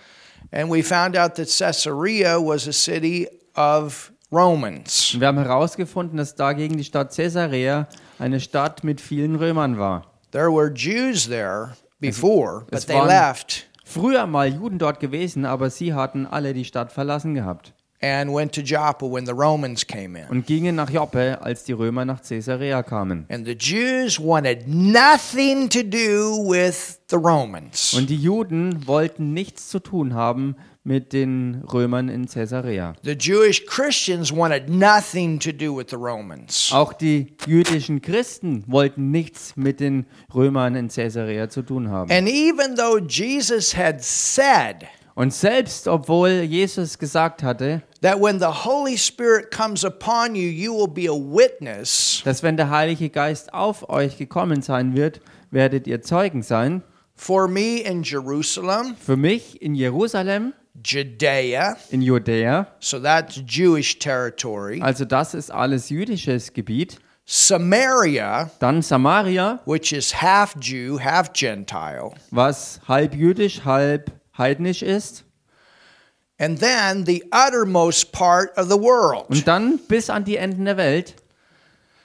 and 0.53 0.71
we 0.71 0.83
found 0.85 1.17
out 1.19 1.35
that 1.35 1.49
Caesarea 1.49 2.39
was 2.39 2.69
a 2.69 2.73
city 2.73 3.27
of 3.57 4.13
Romans. 4.31 5.13
Und 5.15 5.21
wir 5.21 5.27
haben 5.27 5.39
herausgefunden, 5.39 6.17
dass 6.17 6.37
dagegen 6.37 6.77
die 6.79 6.85
Stadt 6.85 7.15
Caesarea 7.15 7.89
eine 8.21 8.39
Stadt 8.41 8.85
mit 8.85 9.01
vielen 9.01 9.35
Römern 9.35 9.79
war. 9.79 10.07
There 10.31 10.51
were 10.53 10.71
Jews 10.73 11.27
there 11.29 11.71
before, 11.99 12.61
but 12.71 12.79
es 12.79 12.87
they 12.87 12.95
waren- 12.97 13.09
left 13.09 13.65
Früher 13.85 14.27
mal 14.27 14.47
Juden 14.49 14.79
dort 14.79 15.01
gewesen, 15.01 15.45
aber 15.47 15.71
sie 15.71 15.93
hatten 15.95 16.25
alle 16.27 16.53
die 16.55 16.65
Stadt 16.67 16.93
verlassen 16.93 17.35
gehabt 17.35 17.73
and 18.01 18.33
went 18.33 18.53
to 18.55 18.63
Joppa 18.63 19.07
when 19.07 19.27
the 19.27 19.33
Romans 19.33 19.87
came 19.87 20.17
in. 20.17 20.29
und 20.29 20.47
gingen 20.47 20.77
nach 20.77 20.91
Joppe, 20.91 21.39
als 21.41 21.65
die 21.65 21.73
Römer 21.73 22.05
nach 22.05 22.23
Caesarea 22.23 22.83
kamen. 22.83 23.27
And 23.29 23.47
the 23.47 23.57
Jews 23.59 24.19
wanted 24.21 24.69
nothing 24.69 25.69
to 25.69 25.83
do 25.83 26.39
with 26.49 27.01
the 27.11 27.17
Romans. 27.17 27.95
Und 27.95 28.09
die 28.11 28.17
Juden 28.17 28.87
wollten 28.87 29.33
nichts 29.33 29.69
zu 29.69 29.81
tun 29.81 30.15
haben 30.15 30.57
mit 30.85 31.13
den 31.13 31.63
Römern 31.71 32.09
in 32.09 32.27
Caesarea. 32.27 32.95
The 33.03 33.13
Jewish 33.13 33.67
Christians 33.67 34.33
wanted 34.35 34.71
nothing 34.71 35.39
to 35.41 35.53
do 35.53 35.77
with 35.77 35.87
the 35.91 35.97
Romans. 35.97 36.71
Auch 36.73 36.95
die 36.95 37.35
jüdischen 37.47 38.01
Christen 38.01 38.65
wollten 38.67 39.11
nichts 39.11 39.55
mit 39.57 39.81
den 39.81 40.07
Römern 40.35 40.75
in 40.77 40.89
Caesarea 40.89 41.51
zu 41.51 41.63
tun 41.63 41.91
haben. 41.91 42.11
And 42.11 42.27
even 42.29 42.77
though 42.77 42.99
Jesus 42.99 43.77
had 43.77 44.03
said 44.03 44.87
Und 45.19 45.35
selbst 45.35 45.89
obwohl 45.89 46.43
Jesus 46.43 46.97
gesagt 46.97 47.43
hatte, 47.43 47.83
that 48.03 48.21
when 48.21 48.39
the 48.39 48.47
Holy 48.47 48.97
Spirit 48.97 49.51
comes 49.51 49.85
upon 49.85 50.37
you, 50.37 50.49
you 50.49 50.73
will 50.73 50.87
be 50.87 51.11
a 51.11 51.13
witness 51.13 52.23
dass 52.25 52.45
wenn 52.45 52.57
der 52.57 52.71
Heilige 52.71 53.11
Geist 53.11 53.53
auf 53.53 53.89
euch 53.89 54.17
gekommen 54.17 54.63
sein 54.63 54.95
wird, 54.95 55.21
werdet 55.51 55.89
ihr 55.89 56.03
Zeugen 56.03 56.43
sein. 56.45 56.85
for 57.17 57.49
me 57.49 57.81
in 57.81 58.05
Jerusalem, 58.05 58.95
Für 59.05 59.17
mich 59.17 59.61
in 59.61 59.75
Jerusalem, 59.75 60.53
Judea, 60.85 61.77
in 61.91 62.01
Judäa, 62.01 62.69
so 62.79 63.01
that's 63.01 63.43
Jewish 63.45 63.99
territory, 63.99 64.81
also 64.81 65.05
das 65.05 65.35
ist 65.35 65.51
alles 65.51 65.89
jüdisches 65.89 66.53
Gebiet. 66.53 66.97
Samaria, 67.27 68.53
Dann 68.61 68.83
Samaria, 68.83 69.59
which 69.67 69.93
is 69.93 70.23
half 70.23 70.55
Jew, 70.61 71.01
half 71.01 71.33
Gentile, 71.33 72.13
was 72.31 72.79
halb 72.87 73.17
jüdisch, 73.17 73.65
halb 73.65 74.13
heidnisch 74.39 74.83
ist. 74.83 75.25
and 76.39 76.59
then 76.59 77.05
the 77.05 77.25
uttermost 77.33 78.13
part 78.13 78.57
of 78.57 78.69
the 78.69 78.77
world. 78.77 79.27
Und 79.29 79.47
dann 79.47 79.79
bis 79.89 80.09
an 80.09 80.25
die 80.25 80.37
Enden 80.37 80.65
der 80.65 80.77
Welt. 80.77 81.15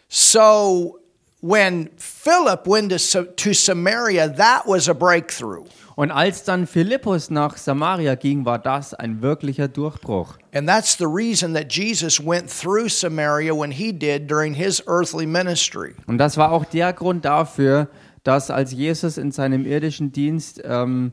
So 0.10 1.00
when 1.42 1.90
Philip 1.98 2.66
went 2.68 2.92
to, 2.92 3.26
to 3.26 3.54
Samaria, 3.54 4.28
that 4.28 4.66
was 4.66 4.90
a 4.90 4.94
breakthrough. 4.94 5.66
Und 5.96 6.10
als 6.10 6.44
dann 6.44 6.66
Philippus 6.66 7.30
nach 7.30 7.56
Samaria 7.56 8.16
ging, 8.16 8.46
war 8.46 8.58
das 8.58 8.96
ein 8.96 9.22
wirklicher 9.22 9.68
Durchbruch. 9.68 10.40
And 10.52 10.68
that's 10.68 10.98
the 10.98 11.06
reason 11.06 11.54
that 11.54 11.72
Jesus 11.72 12.20
went 12.20 12.50
through 12.50 12.90
Samaria 12.90 13.54
when 13.54 13.70
he 13.70 13.92
did 13.92 14.28
during 14.28 14.56
his 14.56 14.82
earthly 14.88 15.28
ministry. 15.28 15.94
Und 16.08 16.18
das 16.18 16.38
war 16.38 16.52
auch 16.52 16.66
der 16.66 16.94
Grund 16.94 17.26
dafür, 17.26 17.90
dass 18.24 18.50
als 18.50 18.72
Jesus 18.72 19.20
in 19.20 19.32
seinem 19.32 19.68
irdischen 19.68 20.12
Dienst 20.12 20.62
ähm, 20.64 21.12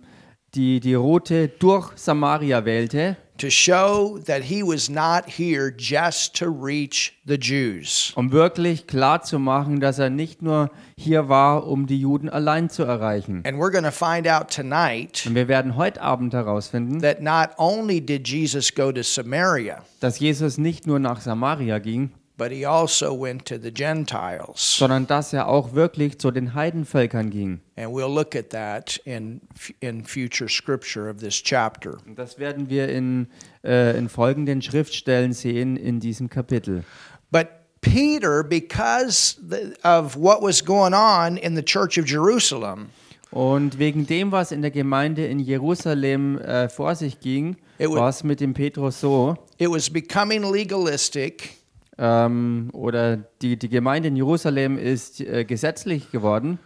die, 0.54 0.80
die 0.80 0.94
Route 0.94 1.48
durch 1.48 1.92
Samaria 1.96 2.64
wählte, 2.64 3.16
to 3.38 3.48
show 3.48 4.18
that 4.26 4.42
he 4.42 4.62
was 4.62 4.90
not 4.90 5.24
here 5.26 5.72
just 5.74 6.36
to 6.36 6.46
reach 6.46 7.14
the 7.26 7.36
Jews. 7.38 8.12
um 8.14 8.32
wirklich 8.32 8.86
klar 8.86 9.22
zu 9.22 9.38
machen, 9.38 9.80
dass 9.80 9.98
er 9.98 10.10
nicht 10.10 10.42
nur 10.42 10.70
hier 10.98 11.30
war, 11.30 11.66
um 11.66 11.86
die 11.86 11.98
Juden 11.98 12.28
allein 12.28 12.68
zu 12.68 12.82
erreichen. 12.82 13.42
And 13.46 13.58
we're 13.58 13.70
going 13.70 13.84
to 13.84 13.90
find 13.90 14.28
out 14.28 14.50
tonight 14.54 15.24
Und 15.26 15.34
wir 15.34 15.48
werden 15.48 15.76
heute 15.76 16.02
Abend 16.02 16.34
herausfinden, 16.34 17.00
that 17.00 17.22
not 17.22 17.50
only 17.56 18.00
did 18.00 18.28
Jesus 18.28 18.74
go 18.74 18.92
to 18.92 19.02
Samaria, 19.02 19.82
dass 20.00 20.18
Jesus 20.18 20.58
nicht 20.58 20.86
nur 20.86 20.98
nach 20.98 21.20
Samaria 21.22 21.78
ging, 21.78 22.10
but 22.40 22.50
he 22.50 22.64
also 22.64 23.12
went 23.12 23.44
to 23.44 23.58
the 23.58 23.70
Gentiles. 23.70 24.78
sondern 24.78 25.06
dass 25.06 25.34
er 25.34 25.46
auch 25.46 25.74
wirklich 25.74 26.18
zu 26.18 26.30
den 26.30 26.54
Heidenvölkern 26.54 27.28
ging. 27.28 27.60
And 27.76 27.92
we'll 27.92 28.08
look 28.08 28.34
at 28.34 28.48
that 28.50 28.98
in 29.04 29.42
in 29.80 30.02
future 30.04 30.48
scripture 30.48 31.10
of 31.10 31.18
this 31.18 31.42
chapter. 31.42 31.98
Und 32.06 32.18
das 32.18 32.38
werden 32.38 32.70
wir 32.70 32.88
in, 32.88 33.26
äh, 33.62 33.94
in 33.98 34.08
folgenden 34.08 34.62
Schriftstellen 34.62 35.34
sehen 35.34 35.76
in 35.76 36.00
diesem 36.00 36.30
Kapitel. 36.30 36.82
But 37.30 37.48
Peter, 37.82 38.42
because 38.42 39.36
of 39.84 40.16
what 40.16 40.40
was 40.40 40.64
going 40.64 40.94
on 40.94 41.36
in 41.36 41.54
the 41.54 41.62
church 41.62 41.98
of 41.98 42.06
Jerusalem, 42.08 42.88
Und 43.32 43.78
wegen 43.78 44.06
dem, 44.06 44.32
was 44.32 44.50
in 44.50 44.62
der 44.62 44.70
Gemeinde 44.70 45.26
in 45.26 45.38
Jerusalem 45.38 46.38
äh, 46.38 46.68
vor 46.68 46.94
sich 46.94 47.20
ging, 47.20 47.56
war 47.78 48.08
es 48.08 48.24
mit 48.24 48.40
dem 48.40 48.54
Petrus 48.54 49.00
so, 49.00 49.36
it 49.58 49.70
was 49.70 49.90
becoming 49.90 50.42
legalistic 50.42 51.59
ähm, 52.00 52.70
oder 52.72 53.18
die, 53.42 53.56
die 53.56 53.68
Gemeinde 53.68 54.08
in 54.08 54.16
Jerusalem 54.16 54.78
ist 54.78 55.20
äh, 55.20 55.44
gesetzlich 55.44 56.10
geworden, 56.10 56.58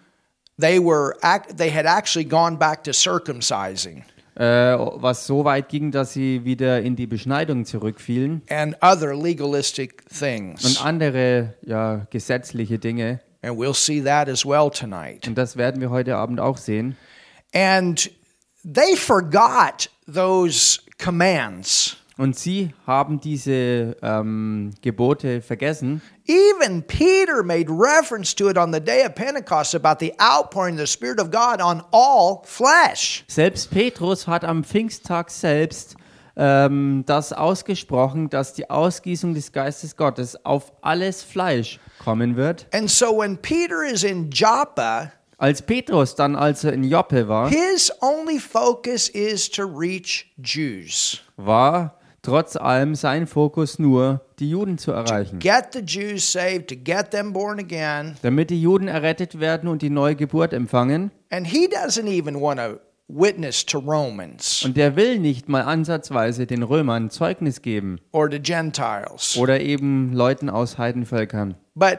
they 0.58 0.78
were 0.78 1.14
act, 1.20 1.58
they 1.58 1.70
had 1.70 1.84
actually 1.84 2.24
gone 2.24 2.56
back 2.56 2.84
to 2.84 2.92
circumcising 2.92 4.04
äh, 4.36 4.42
was 4.42 5.26
so 5.26 5.44
weit 5.44 5.68
ging, 5.68 5.90
dass 5.90 6.12
sie 6.12 6.44
wieder 6.44 6.80
in 6.80 6.96
die 6.96 7.06
Beschneidung 7.06 7.64
zurückfielen 7.64 8.42
and 8.48 8.76
other 8.82 9.14
legalistic 9.14 10.02
und 10.10 10.18
things. 10.18 10.80
andere 10.80 11.54
ja, 11.62 12.06
gesetzliche 12.10 12.78
Dinge. 12.78 13.20
And 13.42 13.58
we'll 13.58 13.74
see 13.74 14.02
that 14.02 14.28
as 14.28 14.44
well 14.44 14.70
tonight. 14.70 15.28
Und 15.28 15.36
das 15.36 15.56
werden 15.56 15.80
wir 15.80 15.90
heute 15.90 16.16
Abend 16.16 16.40
auch 16.40 16.56
sehen. 16.56 16.96
And 17.54 18.10
they 18.64 18.96
forgot 18.96 19.90
those 20.12 20.80
commands. 20.98 21.96
Und 22.16 22.36
sie 22.38 22.72
haben 22.86 23.20
diese 23.20 23.96
ähm, 24.00 24.70
Gebote 24.82 25.42
vergessen. 25.42 26.00
Even 26.26 26.82
Peter 26.84 27.42
made 27.42 27.68
reference 27.68 28.34
to 28.36 28.48
it 28.48 28.56
on 28.56 28.72
the 28.72 28.80
day 28.80 29.04
of 29.04 29.14
Pentecost 29.16 29.74
about 29.74 29.96
the 29.98 30.12
outpouring 30.20 30.74
of 30.74 30.80
the 30.80 30.86
Spirit 30.86 31.20
of 31.20 31.30
God 31.32 31.60
on 31.60 31.82
all 31.90 32.42
flesh. 32.44 33.24
Selbst 33.26 33.70
Petrus 33.70 34.28
hat 34.28 34.44
am 34.44 34.62
Pfingsttag 34.62 35.28
selbst 35.28 35.96
ähm, 36.36 37.02
das 37.06 37.32
ausgesprochen, 37.32 38.30
dass 38.30 38.52
die 38.54 38.70
Ausgießung 38.70 39.34
des 39.34 39.50
Geistes 39.52 39.96
Gottes 39.96 40.44
auf 40.44 40.72
alles 40.82 41.24
Fleisch 41.24 41.80
kommen 41.98 42.36
wird. 42.36 42.66
And 42.72 42.88
so 42.88 43.18
when 43.18 43.36
Peter 43.38 43.82
is 43.84 44.04
in 44.04 44.30
Joppa, 44.30 45.12
Als 45.36 45.62
Petrus 45.62 46.14
dann 46.14 46.36
also 46.36 46.68
in 46.68 46.84
Joppe 46.84 47.26
war, 47.28 47.48
his 47.50 47.92
only 48.00 48.38
focus 48.38 49.08
is 49.08 49.50
to 49.50 49.64
reach 49.64 50.32
Jews. 50.38 51.20
war 51.36 51.98
trotz 52.24 52.56
allem 52.56 52.94
sein 52.96 53.26
Fokus 53.28 53.78
nur, 53.78 54.22
die 54.40 54.50
Juden 54.50 54.78
zu 54.78 54.90
erreichen. 54.90 55.38
Get 55.38 55.66
the 55.72 55.80
Jews 55.80 56.30
saved, 56.32 56.68
to 56.68 56.74
get 56.74 57.10
them 57.12 57.32
born 57.32 57.60
again. 57.60 58.16
Damit 58.22 58.50
die 58.50 58.60
Juden 58.60 58.88
errettet 58.88 59.38
werden 59.38 59.68
und 59.68 59.82
die 59.82 59.90
neue 59.90 60.16
Geburt 60.16 60.52
empfangen. 60.52 61.12
And 61.30 61.46
he 61.46 61.68
doesn't 61.68 62.08
even 62.08 62.40
want 62.40 62.58
to 62.58 62.80
witness 63.06 63.64
to 63.66 63.78
Romans 63.78 64.62
Und 64.64 64.76
der 64.76 64.96
will 64.96 65.18
nicht 65.18 65.48
mal 65.48 65.62
ansatzweise 65.62 66.46
den 66.46 66.62
Römern 66.62 67.10
Zeugnis 67.10 67.60
geben 67.62 68.00
or 68.12 68.30
to 68.30 68.38
Gentiles. 68.40 69.36
oder 69.36 69.60
eben 69.60 70.12
Leuten 70.12 70.48
aus 70.48 70.78
Heidenvölkern. 70.78 71.54
But 71.74 71.98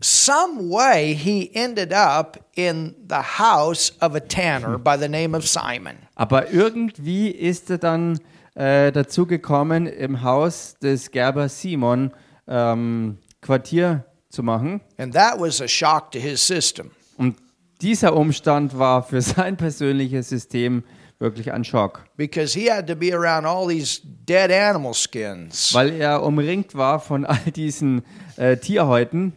some 0.00 0.70
way 0.70 1.14
he 1.14 1.50
ended 1.54 1.92
up 1.92 2.38
in 2.54 2.94
the 3.08 3.16
house 3.38 3.92
of 4.00 4.14
a 4.14 4.20
tanner 4.20 4.78
by 4.78 4.96
the 4.98 5.08
name 5.08 5.36
of 5.36 5.46
Simon. 5.46 5.96
Aber 6.14 6.52
irgendwie 6.52 7.30
ist 7.30 7.70
er 7.70 7.78
dann 7.78 8.20
äh, 8.54 8.92
dazu 8.92 9.26
gekommen, 9.26 9.86
im 9.86 10.22
Haus 10.22 10.76
des 10.80 11.10
Gerbers 11.10 11.60
Simon 11.60 12.12
ähm, 12.46 13.18
Quartier 13.40 14.04
zu 14.30 14.42
machen. 14.42 14.80
And 14.98 15.14
that 15.14 15.38
was 15.38 15.60
a 15.60 15.68
shock 15.68 16.10
to 16.12 16.18
his 16.18 16.44
system. 16.44 16.90
Und 17.16 17.36
dieser 17.80 18.16
Umstand 18.16 18.78
war 18.78 19.02
für 19.02 19.20
sein 19.22 19.56
persönliches 19.56 20.28
System 20.28 20.84
wirklich 21.18 21.52
ein 21.52 21.64
Schock, 21.64 22.04
because 22.16 22.58
he 22.58 22.70
had 22.70 22.86
to 22.86 22.96
be 22.96 23.14
around 23.14 23.46
all 23.46 23.68
these 23.68 24.00
dead 24.02 24.50
animal 24.50 24.92
skins. 24.94 25.72
weil 25.72 25.92
er 25.92 26.22
umringt 26.22 26.74
war 26.74 27.00
von 27.00 27.24
all 27.26 27.50
diesen 27.54 28.02
äh, 28.36 28.56
Tierhäuten. 28.56 29.32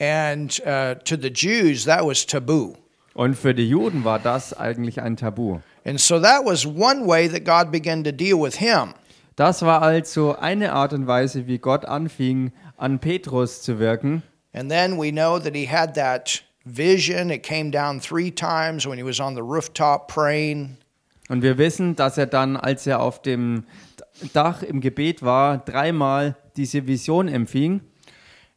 And 0.00 0.60
uh, 0.66 0.94
to 1.04 1.16
the 1.16 1.30
Jews, 1.32 1.84
that 1.84 2.04
was 2.04 2.26
taboo. 2.26 2.76
Und 3.14 3.36
für 3.36 3.54
die 3.54 3.68
Juden 3.68 4.04
war 4.04 4.18
das 4.18 4.52
eigentlich 4.52 5.00
ein 5.00 5.16
Tabu. 5.16 5.60
And 5.84 6.00
so 6.00 6.18
that 6.20 6.44
was 6.44 6.66
one 6.66 7.06
way 7.06 7.28
that 7.28 7.44
God 7.44 7.70
began 7.70 8.04
to 8.04 8.12
deal 8.12 8.40
with 8.40 8.56
him. 8.56 8.94
Das 9.36 9.62
war 9.62 9.82
also 9.82 10.36
eine 10.36 10.72
Art 10.72 10.92
und 10.92 11.06
Weise, 11.06 11.46
wie 11.46 11.58
Gott 11.58 11.84
anfing, 11.84 12.52
an 12.76 12.98
Petrus 13.00 13.62
zu 13.62 13.78
wirken. 13.78 14.22
And 14.52 14.70
then 14.70 14.96
we 14.98 15.10
know 15.10 15.38
that 15.38 15.54
he 15.54 15.66
had 15.66 15.94
that 15.94 16.42
vision. 16.64 17.30
It 17.30 17.42
came 17.42 17.70
down 17.70 18.00
three 18.00 18.30
times 18.30 18.86
when 18.86 18.96
he 18.96 19.04
was 19.04 19.20
on 19.20 19.34
the 19.34 19.42
rooftop 19.42 20.08
praying. 20.08 20.76
Und 21.28 21.42
wir 21.42 21.58
wissen, 21.58 21.96
dass 21.96 22.16
er 22.18 22.26
dann, 22.26 22.56
als 22.56 22.86
er 22.86 23.00
auf 23.00 23.20
dem 23.22 23.64
Dach 24.32 24.62
im 24.62 24.80
Gebet 24.80 25.22
war, 25.22 25.58
dreimal 25.58 26.36
diese 26.56 26.86
Vision 26.86 27.28
empfing. 27.28 27.80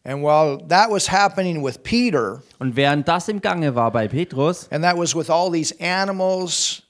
And 0.04 0.22
while 0.22 0.60
that 0.70 0.90
was 0.90 1.12
happening 1.12 1.64
with 1.64 1.80
Peter, 1.84 2.42
Und 2.60 2.76
während 2.76 3.08
das 3.08 3.28
im 3.28 3.42
Gange 3.42 3.76
war 3.76 3.92
bei 3.92 4.08
Petrus, 4.08 4.72
and 4.72 4.84
that 4.84 4.98
was 4.98 5.14
with 5.16 5.30
all 5.30 5.52
these 5.52 5.76
animals 5.82 6.84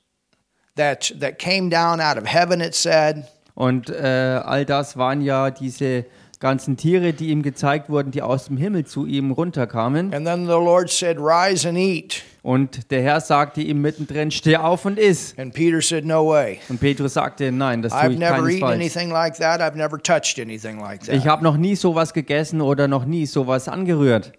that 0.77 1.13
that 1.19 1.37
came 1.39 1.69
down 1.69 1.99
out 1.99 2.17
of 2.17 2.25
heaven, 2.25 2.61
it 2.61 2.73
said, 2.75 3.25
und 3.55 3.89
äh, 3.89 4.41
all 4.45 4.65
das 4.65 4.97
waren 4.97 5.21
ja 5.21 5.49
diese 5.51 6.05
ganzen 6.39 6.77
Tiere, 6.77 7.13
die 7.13 7.29
ihm 7.29 7.41
gezeigt 7.41 7.89
wurden, 7.89 8.11
die 8.11 8.21
aus 8.21 8.45
dem 8.45 8.57
Himmel 8.57 8.85
zu 8.85 9.07
ihm 9.07 9.31
runterkamen. 9.31 10.13
and 10.13 10.25
then 10.25 10.45
the 10.45 10.51
Lord 10.51 10.89
said, 10.89 11.17
Rise 11.17 11.67
and 11.67 11.77
eat. 11.77 12.21
Und 12.43 12.91
der 12.91 13.01
Herr 13.01 13.19
sagte 13.19 13.59
ihm 13.61 13.81
mittendrin, 13.81 14.29
steh 14.31 14.55
auf 14.55 14.85
und 14.85 14.99
iss. 14.99 15.33
And 15.37 15.53
Peter 15.53 15.81
said, 15.81 16.05
No 16.05 16.27
way. 16.29 16.59
Und 16.69 16.79
Petrus 16.79 17.15
sagte, 17.15 17.51
nein, 17.51 17.81
das 17.81 17.91
tue 17.91 18.01
I've 18.01 18.11
ich 18.11 18.19
never 18.19 18.35
eaten 18.47 18.59
keinesfalls. 18.61 18.73
anything 18.75 19.09
like 19.09 19.37
that. 19.39 19.59
I've 19.59 19.75
never 19.75 19.97
touched 20.01 20.39
anything 20.39 20.79
like 20.79 21.01
Ich 21.09 21.23
that. 21.23 21.25
habe 21.25 21.43
noch 21.43 21.57
nie 21.57 21.75
sowas 21.75 22.13
gegessen 22.13 22.61
oder 22.61 22.87
noch 22.87 23.03
nie 23.05 23.25
sowas 23.25 23.67
angerührt. 23.67 24.31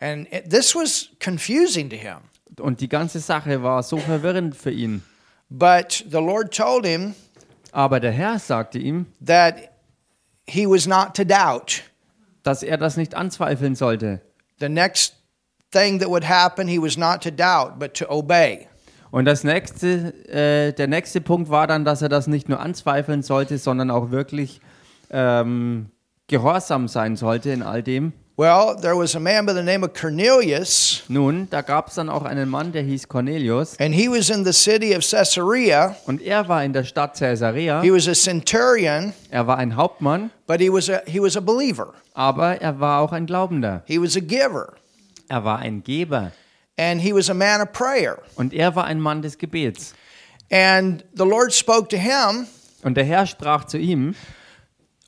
And 0.00 0.26
this 0.50 0.74
was 0.74 1.10
confusing 1.22 1.90
to 1.90 1.96
him. 1.96 2.16
Und 2.58 2.80
die 2.80 2.88
ganze 2.88 3.20
Sache 3.20 3.62
war 3.62 3.82
so 3.82 3.98
verwirrend 3.98 4.56
für 4.56 4.70
ihn. 4.70 5.02
But 5.56 6.04
the 6.10 6.18
Lord 6.18 6.52
told 6.52 6.84
him 6.84 7.14
Aber 7.70 8.00
der 8.00 8.10
Herr 8.10 8.38
sagte 8.38 8.78
ihm, 8.78 9.06
that 9.24 9.54
he 10.48 10.66
was 10.66 10.86
not 10.86 11.14
to 11.14 11.24
doubt. 11.24 11.82
dass 12.42 12.62
er 12.62 12.76
das 12.76 12.96
nicht 12.96 13.14
anzweifeln 13.14 13.74
sollte. 13.74 14.20
The 14.58 14.68
next 14.68 15.14
thing 15.70 16.00
that 16.00 16.08
would 16.08 16.28
happen, 16.28 16.66
he 16.66 16.80
was 16.80 16.96
not 16.96 17.22
to 17.22 17.30
doubt, 17.30 17.78
but 17.78 17.94
to 17.94 18.08
obey. 18.08 18.66
Und 19.10 19.26
das 19.26 19.44
nächste, 19.44 20.12
äh, 20.28 20.72
der 20.72 20.88
nächste 20.88 21.20
Punkt 21.20 21.48
war 21.48 21.68
dann, 21.68 21.84
dass 21.84 22.02
er 22.02 22.08
das 22.08 22.26
nicht 22.26 22.48
nur 22.48 22.58
anzweifeln 22.58 23.22
sollte, 23.22 23.58
sondern 23.58 23.90
auch 23.92 24.10
wirklich 24.10 24.60
ähm, 25.10 25.90
gehorsam 26.26 26.88
sein 26.88 27.14
sollte 27.14 27.50
in 27.50 27.62
all 27.62 27.82
dem. 27.82 28.12
Well, 28.36 28.74
there 28.74 28.96
was 28.96 29.14
a 29.14 29.20
man 29.20 29.46
by 29.46 29.52
the 29.52 29.62
name 29.62 29.84
of 29.84 29.92
Cornelius, 29.94 31.04
Nun, 31.08 31.46
da 31.50 31.60
gab 31.60 31.86
es 31.88 31.94
dann 31.94 32.08
auch 32.08 32.24
einen 32.24 32.48
Mann, 32.48 32.72
der 32.72 32.82
hieß 32.82 33.06
Cornelius, 33.08 33.78
and 33.78 33.94
he 33.94 34.08
was 34.08 34.28
in 34.28 34.44
the 34.44 34.52
city 34.52 34.92
of 34.96 35.02
Caesarea. 35.08 35.94
und 36.06 36.20
er 36.20 36.48
war 36.48 36.64
in 36.64 36.72
der 36.72 36.82
Stadt 36.82 37.16
Caesarea. 37.16 37.80
He 37.82 37.92
was 37.92 38.08
a 38.08 38.14
centurion, 38.14 39.12
Er 39.30 39.46
war 39.46 39.58
ein 39.58 39.76
Hauptmann, 39.76 40.30
but 40.48 40.58
he 40.60 40.68
was 40.68 40.90
a 40.90 41.02
he 41.06 41.20
was 41.20 41.36
a 41.36 41.40
believer. 41.40 41.94
aber 42.14 42.60
er 42.60 42.80
war 42.80 43.02
auch 43.02 43.12
ein 43.12 43.26
Glaubender. 43.26 43.82
He 43.86 44.00
was 44.00 44.16
a 44.16 44.20
giver, 44.20 44.74
Er 45.28 45.44
war 45.44 45.60
ein 45.60 45.84
Geber 45.84 46.32
and 46.76 47.00
he 47.00 47.12
was 47.14 47.30
a 47.30 47.34
man 47.34 47.60
of 47.60 47.70
prayer. 47.72 48.18
und 48.34 48.52
er 48.52 48.74
war 48.74 48.84
ein 48.86 49.00
Mann 49.00 49.22
des 49.22 49.38
Gebets. 49.38 49.94
And 50.50 51.04
the 51.16 51.24
Lord 51.24 51.52
spoke 51.54 51.86
to 51.90 51.96
him 51.96 52.48
Und 52.82 52.96
der 52.96 53.04
Herr 53.04 53.26
sprach 53.26 53.64
zu 53.66 53.78
ihm, 53.78 54.16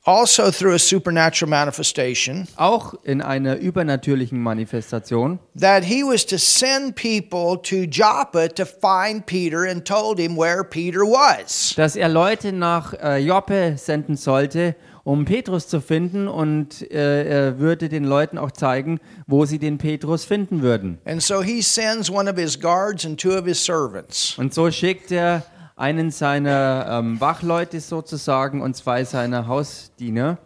also 0.07 0.49
through 0.51 0.73
a 0.73 0.79
supernatural 0.79 1.49
manifestation 1.49 2.47
auch 2.55 2.93
in 3.03 3.21
einer 3.21 3.57
übernatürlichen 3.57 4.39
Manifestation, 4.39 5.37
that 5.59 5.83
he 5.83 6.01
was 6.01 6.25
to 6.25 6.37
send 6.37 6.95
people 6.95 7.61
to 7.61 7.85
Joppa 7.85 8.47
to 8.47 8.65
find 8.65 9.25
Peter 9.25 9.69
and 9.69 9.83
told 9.85 10.17
him 10.17 10.37
where 10.37 10.63
Peter 10.63 11.01
was. 11.01 11.73
dass 11.75 11.97
er 11.97 12.07
Leute 12.07 12.53
nach 12.53 12.93
äh, 12.93 13.17
Joppe 13.17 13.73
senden 13.77 14.15
sollte, 14.15 14.75
um 15.03 15.25
Petrus 15.25 15.67
zu 15.67 15.81
finden 15.81 16.27
und 16.29 16.89
äh, 16.89 17.23
er 17.25 17.59
würde 17.59 17.89
den 17.89 18.05
Leuten 18.05 18.37
auch 18.37 18.51
zeigen, 18.51 18.99
wo 19.25 19.45
sie 19.45 19.59
den 19.59 19.77
Petrus 19.77 20.23
finden 20.23 20.61
würden. 20.61 20.99
And 21.05 21.21
so 21.21 21.41
he 21.41 21.61
sends 21.61 22.09
one 22.09 22.31
of 22.31 22.37
his 22.37 22.57
guards 22.57 23.05
and 23.05 23.19
two 23.19 23.37
of 23.37 23.45
his 23.45 23.63
servants. 23.63 24.35
Und 24.37 24.53
so 24.53 24.71
schickt 24.71 25.11
er 25.11 25.43
einen 25.77 26.11
seiner 26.11 26.87
ähm, 26.89 27.21
Wachleute 27.21 27.79
sozusagen 27.79 28.61
und 28.61 28.75
zwei 28.75 29.03
seiner 29.05 29.47
Hausdiener. 29.47 30.37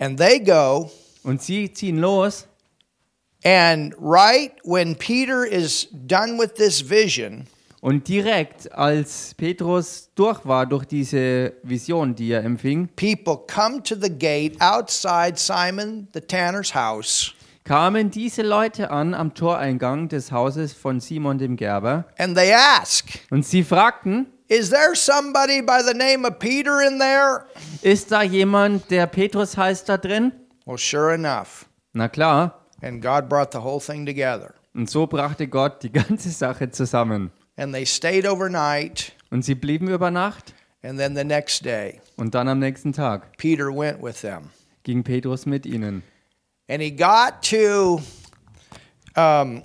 And 0.00 0.18
they 0.18 0.40
go, 0.40 0.90
Und 1.22 1.42
sie 1.42 1.72
ziehen 1.72 1.98
los. 1.98 2.46
and 3.44 3.94
right 4.00 4.52
when 4.64 4.96
Peter 4.96 5.44
is 5.44 5.86
done 5.92 6.38
with 6.38 6.54
this 6.56 6.80
vision, 6.90 7.46
Und 7.80 8.08
direkt 8.08 8.72
als 8.72 9.34
Petrus 9.34 10.10
durch 10.16 10.44
war 10.44 10.66
durch 10.66 10.84
diese 10.84 11.52
Vision, 11.62 12.14
die 12.16 12.32
er 12.32 12.42
empfing, 12.44 12.88
people 12.96 13.36
come 13.46 13.80
to 13.84 13.94
the 13.94 14.10
gate 14.10 14.60
outside 14.60 15.34
Simon 15.36 16.08
the 16.12 16.20
tanner's 16.20 16.74
house, 16.74 17.32
kamen 17.68 18.10
diese 18.10 18.40
Leute 18.40 18.90
an 18.90 19.12
am 19.12 19.34
Toreingang 19.34 20.08
des 20.08 20.32
Hauses 20.32 20.72
von 20.72 21.00
Simon 21.00 21.36
dem 21.36 21.56
Gerber. 21.56 22.06
and 22.16 22.34
they 22.34 22.50
ask, 22.54 23.04
Und 23.30 23.44
sie 23.44 23.62
fragten, 23.62 24.26
Is 24.48 24.70
there 24.70 24.94
somebody 24.94 25.60
by 25.60 25.80
the 25.86 25.92
name 25.92 26.26
of 26.26 26.38
Peter 26.38 26.80
in 26.80 26.98
there? 26.98 27.44
ist 27.82 28.10
da 28.10 28.22
jemand, 28.22 28.90
der 28.90 29.06
Petrus 29.06 29.58
heißt, 29.58 29.86
da 29.86 29.98
drin? 29.98 30.32
Well, 30.64 30.78
sure 30.78 31.12
enough. 31.12 31.66
Na 31.92 32.08
klar. 32.08 32.64
And 32.80 33.02
God 33.02 33.28
brought 33.28 33.52
the 33.52 33.58
whole 33.58 33.80
thing 33.80 34.06
together. 34.06 34.54
Und 34.74 34.88
so 34.88 35.06
brachte 35.06 35.46
Gott 35.46 35.82
die 35.82 35.92
ganze 35.92 36.30
Sache 36.30 36.70
zusammen. 36.70 37.30
And 37.58 37.74
they 37.74 37.84
stayed 37.84 38.26
overnight, 38.26 39.12
Und 39.30 39.44
sie 39.44 39.54
blieben 39.54 39.88
über 39.88 40.10
Nacht. 40.10 40.54
and 40.82 40.98
then 40.98 41.14
the 41.14 41.24
next 41.24 41.66
day, 41.66 42.00
Und 42.16 42.34
dann 42.34 42.48
am 42.48 42.60
nächsten 42.60 42.94
Tag 42.94 43.36
Peter 43.36 43.66
went 43.66 44.02
with 44.02 44.22
them. 44.22 44.44
ging 44.84 45.02
Petrus 45.04 45.44
mit 45.44 45.66
ihnen. 45.66 46.02
And 46.68 46.82
he 46.82 46.90
got 46.90 47.42
to 47.50 48.00
um, 49.16 49.62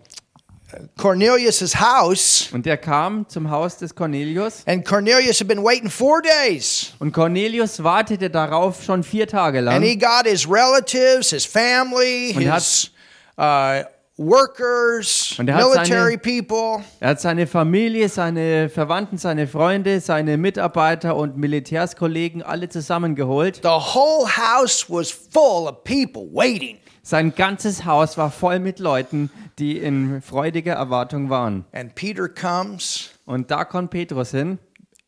Cornelius's 0.97 1.75
house, 1.79 2.49
Und 2.51 2.65
er 2.65 2.77
kam 2.77 3.27
zum 3.29 3.51
Haus 3.51 3.77
des 3.77 3.93
Cornelius. 3.93 4.63
and 4.65 4.83
Cornelius 4.85 5.39
had 5.39 5.47
been 5.47 5.63
waiting 5.63 5.89
four 5.89 6.21
days. 6.21 6.93
Und 6.99 7.11
Cornelius 7.13 7.83
wartete 7.83 8.29
darauf 8.29 8.83
schon 8.83 9.03
vier 9.03 9.27
Tage 9.27 9.59
And 9.69 9.83
he 9.83 9.91
lang. 9.95 9.99
got 9.99 10.25
his 10.25 10.47
relatives, 10.49 11.29
his 11.31 11.45
family, 11.45 12.33
Und 12.35 12.41
his 12.51 12.89
uh, 13.37 13.83
workers, 14.17 15.35
Und 15.37 15.47
er 15.49 15.57
military 15.57 16.13
seine- 16.13 16.17
people. 16.17 16.83
Er 16.99 17.09
hat 17.09 17.21
seine 17.21 17.45
Familie, 17.45 18.09
seine 18.09 18.69
Verwandten, 18.69 19.17
seine 19.19 19.47
Freunde, 19.47 19.99
seine 19.99 20.37
Mitarbeiter 20.37 21.15
und 21.15 21.37
Militärskollegen 21.37 22.41
alle 22.41 22.69
zusammengeholt. 22.69 23.57
The 23.57 23.67
whole 23.69 24.25
house 24.27 24.85
was 24.89 25.11
full 25.11 25.67
of 25.67 25.83
people 25.83 26.27
waiting. 26.31 26.79
Sein 27.05 27.35
ganzes 27.35 27.83
Haus 27.83 28.17
war 28.17 28.31
voll 28.31 28.59
mit 28.59 28.79
Leuten, 28.79 29.29
die 29.59 29.77
in 29.77 30.21
freudiger 30.21 30.73
Erwartung 30.73 31.29
waren. 31.29 31.65
And 31.73 31.93
Peter 31.95 32.29
comes, 32.29 33.09
Und 33.25 33.51
da 33.51 33.65
kommt 33.65 33.91
Petrus 33.91 34.31
hin 34.31 34.57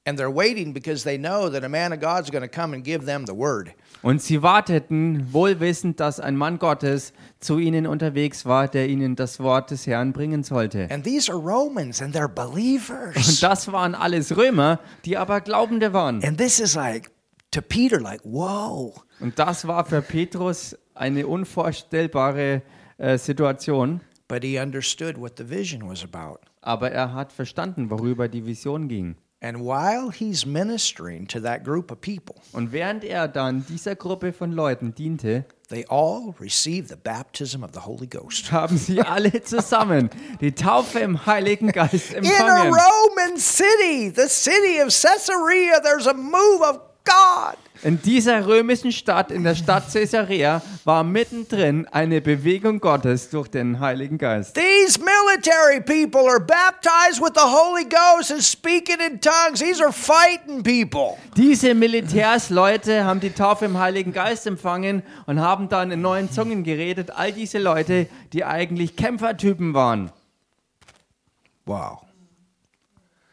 and 0.07 0.19
they're 0.19 0.29
waiting 0.33 0.71
because 0.73 1.03
they 1.03 1.17
know 1.17 1.49
that 1.49 1.63
a 1.63 1.69
man 1.69 1.91
of 1.91 1.99
God's 1.99 2.29
going 2.29 2.43
to 2.43 2.49
come 2.49 2.75
and 2.75 2.83
give 2.83 3.05
them 3.05 3.25
the 3.25 3.33
word. 3.33 3.69
und 4.03 4.21
sie 4.21 4.43
warteten, 4.43 5.33
wohlwissend, 5.33 5.99
dass 5.99 6.19
ein 6.19 6.35
Mann 6.35 6.59
Gottes 6.59 7.11
zu 7.39 7.57
ihnen 7.57 7.87
unterwegs 7.87 8.45
war, 8.45 8.67
der 8.67 8.87
ihnen 8.87 9.15
das 9.15 9.39
Wort 9.39 9.71
des 9.71 9.87
Herrn 9.87 10.13
bringen 10.13 10.43
sollte. 10.43 10.87
And 10.91 11.03
these 11.03 11.31
are 11.31 11.39
Romans, 11.39 12.01
and 12.01 12.15
they're 12.15 12.25
Und 12.27 12.35
believers. 12.35 13.39
das 13.39 13.71
waren 13.71 13.95
alles 13.95 14.35
Römer, 14.37 14.79
die 15.05 15.17
aber 15.17 15.41
Glaubende 15.41 15.91
waren. 15.93 16.23
And 16.23 16.37
this 16.37 16.59
is 16.59 16.75
like, 16.75 17.09
to 17.51 17.61
Peter, 17.61 17.99
like, 17.99 18.21
whoa. 18.23 18.93
Und 19.19 19.39
das 19.39 19.65
war 19.65 19.85
für 19.85 20.01
Petrus 20.03 20.77
eine 20.95 21.27
unvorstellbare 21.27 22.61
äh, 22.97 23.17
Situation. 23.17 24.01
But 24.27 24.43
he 24.43 24.59
understood 24.59 25.19
what 25.19 25.33
the 25.37 25.47
vision 25.49 25.87
was 25.87 26.03
about. 26.03 26.39
Aber 26.61 26.89
er 26.91 27.13
hat 27.13 27.31
verstanden, 27.31 27.91
worüber 27.91 28.27
die 28.27 28.45
Vision 28.45 28.87
ging. 28.87 29.15
And 29.41 29.59
while 29.59 30.09
he's 30.11 30.45
ministering 30.47 31.27
to 31.27 31.39
that 31.41 31.63
group 31.63 31.91
of 31.91 32.01
people, 32.01 32.35
Und 32.53 32.71
während 32.71 33.03
er 33.03 33.27
dann 33.27 33.63
dieser 33.69 33.95
Gruppe 33.95 34.33
von 34.33 34.51
Leuten 34.51 34.95
diente, 34.95 35.45
they 35.69 35.85
all 35.87 36.33
received 36.39 36.89
the 36.89 36.95
baptism 36.95 37.61
of 37.63 37.69
the 37.73 37.81
Holy 37.81 38.07
Ghost. 38.07 38.51
haben 38.51 38.77
sie 38.77 39.01
alle 39.01 39.43
zusammen 39.43 40.09
die 40.41 40.53
Taufe 40.53 40.99
im 40.99 41.27
Heiligen 41.27 41.71
Geist 41.71 42.13
In 42.13 42.25
a 42.25 42.29
empfangen. 42.29 42.73
Roman 42.73 43.37
city, 43.37 44.11
the 44.15 44.27
city 44.27 44.81
of 44.81 44.87
Caesarea, 44.89 45.79
there's 45.83 46.07
a 46.07 46.13
move 46.13 46.63
of 46.63 46.79
God. 47.03 47.57
In 47.84 48.01
dieser 48.01 48.48
römischen 48.48 48.91
Stadt, 48.91 49.32
in 49.32 49.44
der 49.44 49.55
Stadt 49.55 49.91
Caesarea, 49.91 50.62
war 50.86 51.03
mittendrin 51.03 51.88
eine 51.91 52.22
Bewegung 52.22 52.79
Gottes 52.79 53.29
durch 53.29 53.48
den 53.48 53.79
Heiligen 53.79 54.17
Geist. 54.17 54.55
These 54.55 55.00
military 55.00 55.82
people 55.82 56.29
are 56.29 56.39
baptized 56.39 57.22
with 57.22 57.34
the 57.36 57.41
Holy 57.41 57.86
Ghost 57.86 58.32
and 58.32 58.41
speaking 58.41 58.97
in 59.06 59.19
tongues. 59.19 59.60
These 59.60 59.84
are 59.84 59.91
fighting 59.91 60.63
people. 60.63 61.17
Diese 61.36 61.73
Militärsleute 61.73 63.04
haben 63.04 63.19
die 63.19 63.32
Taufe 63.32 63.65
im 63.65 63.78
Heiligen 63.78 64.13
Geist 64.13 64.47
empfangen 64.47 65.04
und 65.26 65.39
haben 65.39 65.69
dann 65.69 65.91
in 65.91 66.02
neuen 66.02 66.32
Zungen 66.32 66.63
geredet. 66.63 67.12
All 67.15 67.32
diese 67.32 67.60
Leute, 67.60 68.08
die 68.34 68.45
eigentlich 68.45 68.95
Kämpfertypen 68.95 69.73
waren. 69.73 70.12
Wow. 71.65 72.06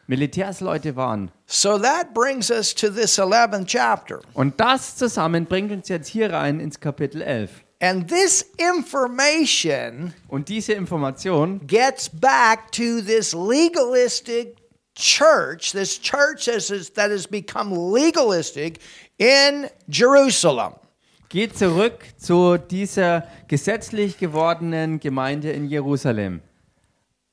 Militärsleute 0.07 0.97
waren. 0.97 1.31
So 1.47 1.79
that 1.79 2.13
brings 2.15 2.51
us 2.51 2.75
to 2.75 2.89
this 2.89 3.19
11th 3.19 3.67
chapter. 3.67 4.21
Und 4.35 4.59
das 4.61 4.97
zusammen 4.97 5.47
bringt 5.47 5.73
uns 5.73 5.89
jetzt 5.89 6.09
hier 6.09 6.33
rein 6.33 6.61
ins 6.61 6.81
Kapitel 6.81 7.23
11. 7.23 7.51
And 7.81 8.09
this 8.09 8.43
information 8.59 10.15
Und 10.29 10.49
diese 10.49 10.73
Information 10.73 11.67
gets 11.67 12.09
back 12.09 12.71
to 12.73 13.01
this 13.01 13.35
legalistic 13.35 14.57
church, 14.95 15.73
this 15.73 16.01
church 16.01 16.47
that 16.47 17.11
has, 17.11 17.27
become 17.27 17.75
legalistic 17.75 18.79
in 19.19 19.69
Jerusalem. 19.89 20.75
geht 21.29 21.57
zurück 21.57 22.05
zu 22.19 22.59
dieser 22.59 23.27
gesetzlich 23.49 24.19
gewordenen 24.19 25.01
Gemeinde 25.01 25.51
in 25.51 25.67
Jerusalem. 25.67 26.43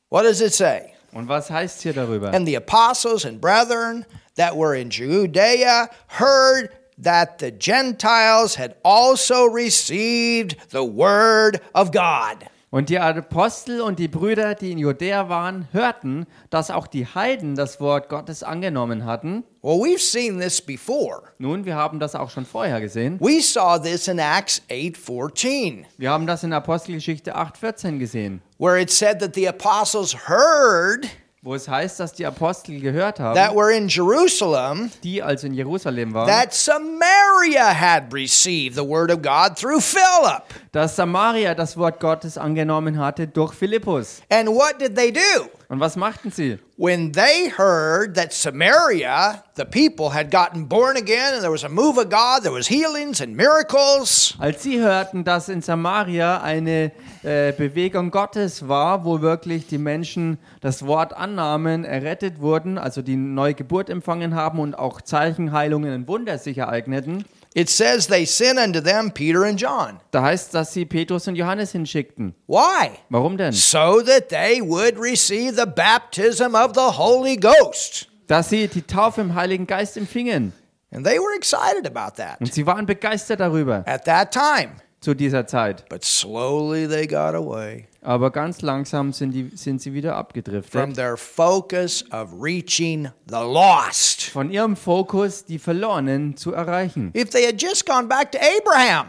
What 0.10 0.24
does 0.24 0.42
it 0.42 0.54
say? 0.54 0.94
Und 1.14 1.28
was 1.28 1.50
heißt 1.50 1.82
hier 1.82 1.94
darüber? 1.94 2.34
And 2.34 2.48
the 2.48 2.56
apostles 2.56 3.26
and 3.26 3.42
brethren 3.42 4.06
that 4.36 4.56
were 4.56 4.76
in 4.76 4.90
Judea 4.90 5.90
heard 6.08 6.70
that 6.98 7.40
the 7.40 7.52
Gentiles 7.52 8.56
had 8.56 8.76
also 8.84 9.46
received 9.46 10.56
the 10.72 10.84
word 10.84 11.62
of 11.74 11.92
God. 11.92 12.50
Und 12.72 12.90
die 12.90 13.00
Apostel 13.00 13.82
und 13.82 13.98
die 13.98 14.08
Brüder, 14.08 14.54
die 14.54 14.72
in 14.72 14.78
Judäa 14.78 15.28
waren, 15.28 15.68
hörten, 15.72 16.28
dass 16.52 16.70
auch 16.70 16.86
die 16.86 17.08
Heiden 17.08 17.56
das 17.56 17.82
Wort 17.82 18.10
Gottes 18.10 18.44
angenommen 18.44 19.06
hatten. 19.06 19.44
Well, 19.64 19.80
we've 19.80 20.00
seen 20.00 20.40
this 20.40 20.62
before. 20.62 21.24
Nun, 21.40 21.66
wir 21.66 21.76
haben 21.76 22.00
das 22.00 22.14
auch 22.14 22.30
schon 22.30 22.46
vorher 22.46 22.80
gesehen. 22.80 23.20
We 23.20 23.42
saw 23.42 23.80
this 23.80 24.08
in 24.08 24.20
Acts 24.20 24.62
8:14, 24.70 25.86
Wir 25.98 26.12
haben 26.12 26.28
das 26.28 26.44
in 26.44 26.54
Apostelgeschichte 26.54 27.36
8,14 27.36 27.98
gesehen, 27.98 28.42
where 28.60 28.80
it 28.80 28.92
said 28.92 29.20
that 29.20 29.34
the 29.34 29.48
apostles 29.48 30.16
heard 30.30 31.08
wo 31.42 31.56
es 31.56 31.68
heißt, 31.70 32.00
dass 32.00 32.14
die 32.14 32.26
Apostel 32.26 32.80
gehört 32.82 33.20
haben, 33.20 33.36
that 33.36 33.56
were 33.56 33.74
in 33.74 33.88
Jerusalem 33.88 34.92
die 35.04 35.24
also 35.24 35.48
in 35.48 35.54
Jerusalem 35.54 36.14
waren, 36.14 36.28
that 36.28 36.54
Samaria 36.54 37.74
had 37.74 38.14
received 38.14 38.76
the 38.76 38.86
word 38.86 39.10
of 39.12 39.22
God 39.22 39.58
through 39.58 39.82
Philip. 39.82 40.44
dass 40.72 40.96
Samaria 40.96 41.56
das 41.56 41.78
Wort 41.78 42.00
Gottes 42.00 42.38
angenommen 42.38 42.98
hatte 43.00 43.28
durch 43.28 43.54
Philippus. 43.54 44.22
And 44.30 44.50
what 44.50 44.80
did 44.80 44.96
they 44.96 45.12
do? 45.12 45.50
Und 45.72 45.80
was 45.80 45.96
machten 45.96 46.32
sie? 46.32 46.58
When 46.78 47.12
they 47.12 47.52
heard 47.56 48.16
that 48.16 48.34
Samaria, 48.34 49.44
the 49.56 49.66
people 49.66 50.12
had 50.12 50.32
gotten 50.32 50.68
born 50.68 50.98
again 50.98 51.36
and 51.36 51.44
there 51.44 51.52
was 51.52 51.64
a 51.64 51.70
move 51.70 52.00
of 52.00 52.10
God, 52.10 52.42
there 52.42 52.52
was 52.52 52.68
healings 52.68 53.22
and 53.22 53.36
miracles, 53.36 54.34
Als 54.40 54.64
sie 54.64 54.80
hörten, 54.80 55.24
dass 55.24 55.48
in 55.48 55.62
Samaria 55.62 56.42
eine 56.42 56.92
äh, 57.22 57.52
Bewegung 57.52 58.10
Gottes 58.10 58.68
war, 58.68 59.06
wo 59.06 59.22
wirklich 59.22 59.68
die 59.68 59.78
Menschen 59.78 60.40
das 60.62 60.88
Wort 60.88 61.16
annahmen, 61.16 61.86
errettet 61.86 62.42
wurden, 62.42 62.80
also 62.80 63.04
die 63.04 63.16
neue 63.16 63.54
Geburt 63.54 63.92
empfangen 63.92 64.34
haben 64.34 64.58
und 64.58 64.74
auch 64.74 65.02
Zeichen, 65.02 65.52
Heilungen 65.52 65.94
und 65.94 66.08
Wunder 66.08 66.40
sich 66.40 66.58
ereigneten, 66.58 67.26
it 67.54 67.70
says 67.70 68.08
they 68.08 68.26
sent 68.26 68.60
unto 68.60 68.80
them 68.80 69.12
Peter 69.12 69.44
and 69.44 69.60
John. 69.60 70.00
da 70.12 70.22
heißt, 70.24 70.54
dass 70.54 70.72
sie 70.74 70.86
Petrus 70.86 71.28
und 71.28 71.36
Johannes 71.36 71.72
hinschickten. 71.72 72.36
Why? 72.48 72.92
Warum 73.10 73.38
denn? 73.38 73.54
So 73.54 74.02
that 74.02 74.30
they 74.30 74.62
would 74.62 74.98
receive 75.00 75.56
the 75.56 75.66
baptism 75.66 76.56
of 76.56 76.74
the 76.76 76.98
Holy 76.98 77.36
Ghost. 77.36 78.08
Dass 78.28 78.50
sie 78.50 78.68
die 78.68 78.84
Taufe 78.84 79.22
im 79.22 79.34
Heiligen 79.36 79.66
Geist 79.68 79.98
empfingen. 79.98 80.54
And 80.92 81.06
they 81.06 81.18
were 81.20 81.36
excited 81.36 81.86
about 81.86 82.16
that 82.18 82.40
Und 82.40 82.54
sie 82.54 82.66
waren 82.66 82.86
begeistert 82.86 83.40
darüber 83.40 83.84
at 83.86 84.06
that 84.06 84.32
time. 84.32 84.72
zu 85.02 85.14
dieser 85.14 85.46
Zeit. 85.48 85.88
But 85.90 86.04
slowly 86.04 86.88
they 86.88 87.06
got 87.08 87.34
away 87.36 87.88
Aber 88.02 88.32
ganz 88.32 88.62
langsam 88.62 89.12
sind, 89.12 89.32
die, 89.32 89.52
sind 89.56 89.82
sie 89.82 89.94
wieder 89.94 90.12
from 90.12 90.20
abgedriftet. 90.20 90.96
their 90.96 91.18
focus 91.18 92.06
of 92.12 92.30
reaching 92.40 93.10
the 93.28 93.36
lost. 93.36 94.24
Von 94.24 94.52
ihrem 94.52 94.76
Fokus, 94.76 95.44
die 95.44 95.60
Verlorenen 95.60 96.38
zu 96.38 96.54
erreichen. 96.54 97.12
If 97.16 97.30
they 97.32 97.46
had 97.46 97.62
just 97.62 97.86
gone 97.86 98.08
back 98.08 98.32
to 98.32 98.40
Abraham, 98.40 99.08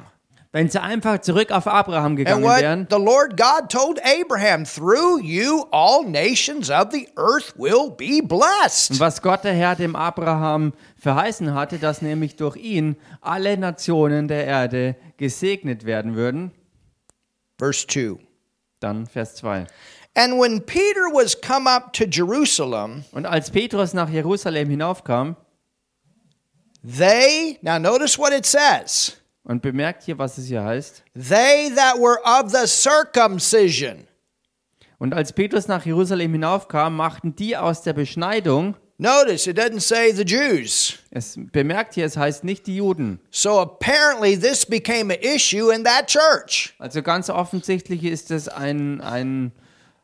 Wenn 0.52 0.68
sie 0.68 0.82
einfach 0.82 1.20
zurück 1.20 1.52
auf 1.52 1.68
Abraham 1.68 2.06
And 2.06 2.16
gegangen 2.16 2.42
wären 2.42 2.80
what 2.80 2.90
the 2.90 3.04
Lord 3.04 3.36
God 3.36 3.70
told 3.70 4.00
Abraham, 4.04 4.64
through 4.64 5.20
you 5.22 5.66
all 5.70 6.04
nations 6.04 6.68
of 6.70 6.88
the 6.90 7.06
earth 7.16 7.54
will 7.56 7.92
be 7.96 8.20
und 8.90 8.98
was 8.98 9.22
Gott 9.22 9.44
der 9.44 9.52
Herr 9.52 9.76
dem 9.76 9.94
Abraham 9.94 10.72
verheißen 10.96 11.54
hatte, 11.54 11.78
dass 11.78 12.02
nämlich 12.02 12.34
durch 12.34 12.56
ihn 12.56 12.96
alle 13.20 13.56
Nationen 13.56 14.26
der 14.26 14.44
Erde 14.44 14.96
gesegnet 15.18 15.84
werden 15.84 16.16
würden. 16.16 16.50
Verse 17.56 17.86
2. 17.86 18.18
Dann 18.80 19.06
Vers 19.06 19.36
2. 19.36 19.66
And 20.16 20.40
when 20.40 20.60
Peter 20.64 21.06
was 21.12 21.40
come 21.40 21.68
up 21.70 21.92
to 21.92 22.04
Jerusalem, 22.04 23.04
Und 23.12 23.26
als 23.26 23.50
Petrus 23.50 23.94
nach 23.94 24.08
Jerusalem 24.08 24.68
hinaufkam, 24.68 25.36
they, 26.82 27.58
now 27.62 27.78
notice 27.78 28.18
what 28.18 28.32
it 28.32 28.44
says, 28.44 29.16
und 29.44 29.62
bemerkt 29.62 30.02
hier, 30.04 30.18
was 30.18 30.38
es 30.38 30.46
hier 30.46 30.64
heißt, 30.64 31.04
they 31.14 31.70
that 31.74 31.96
were 31.98 32.18
of 32.24 32.50
the 32.50 32.66
circumcision. 32.66 34.06
und 34.98 35.14
als 35.14 35.32
Petrus 35.32 35.68
nach 35.68 35.84
Jerusalem 35.86 36.32
hinaufkam, 36.32 36.96
machten 36.96 37.36
die 37.36 37.56
aus 37.56 37.82
der 37.82 37.92
Beschneidung, 37.92 38.76
Notice 39.02 39.46
it 39.46 39.56
doesn't 39.56 39.80
say 39.80 40.12
the 40.12 40.26
Jews. 40.26 40.98
es 41.10 41.34
bemerkt 41.38 41.94
hier, 41.94 42.04
es 42.04 42.18
heißt 42.18 42.44
nicht 42.44 42.66
die 42.66 42.76
Juden. 42.76 43.18
So 43.30 43.58
apparently 43.58 44.36
this 44.36 44.66
became 44.66 45.10
an 45.10 45.20
issue 45.22 45.70
in 45.70 45.84
that 45.84 46.06
church. 46.06 46.74
Also 46.78 47.00
ganz 47.00 47.30
offensichtlich 47.30 48.04
ist 48.04 48.30
es 48.30 48.46
ein, 48.48 49.00
ein, 49.00 49.52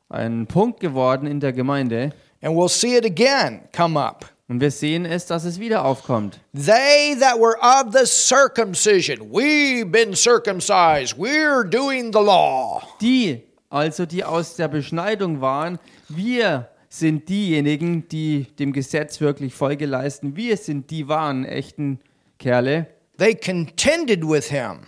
ein 0.09 0.47
Punkt 0.47 0.81
geworden 0.81 1.27
in 1.27 1.41
der 1.41 1.53
Gemeinde. 1.53 2.15
And 2.41 2.57
we'll 2.57 2.71
see 2.71 2.97
it 2.97 3.05
again 3.05 3.69
come 3.77 4.01
up. 4.01 4.25
Und 4.49 4.63
wir 4.63 4.71
sehen 4.71 5.05
es, 5.05 5.27
dass 5.27 5.45
es 5.45 5.61
wieder 5.61 5.85
aufkommt. 5.85 6.41
They 6.55 7.19
that 7.21 7.39
were 7.39 7.59
of 7.61 7.93
the 7.93 8.07
circumcision, 8.07 9.31
we've 9.31 9.91
been 9.91 10.17
circumcised, 10.17 11.19
we're 11.19 11.65
doing 11.65 12.15
the 12.15 12.21
law. 12.21 12.83
Die, 13.03 13.43
also 13.69 14.07
die 14.07 14.25
aus 14.25 14.57
der 14.57 14.69
Beschneidung 14.69 15.43
waren, 15.43 15.79
wir 16.09 16.71
sind 16.99 17.29
diejenigen, 17.29 18.09
die 18.09 18.47
dem 18.59 18.73
Gesetz 18.73 19.21
wirklich 19.21 19.55
Folge 19.55 19.87
leisten. 19.87 20.37
Wir 20.37 20.57
sind 20.57 20.91
die 20.91 21.09
wahren, 21.09 21.45
echten 21.45 22.01
Kerle. 22.39 22.87
They 23.19 23.35
contended 23.35 24.23
with 24.23 24.51
him. 24.51 24.81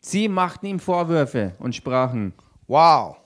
Sie 0.00 0.28
machten 0.28 0.66
ihm 0.66 0.80
Vorwürfe 0.80 1.52
und 1.58 1.74
sprachen. 1.74 2.32
Wow. 2.66 3.16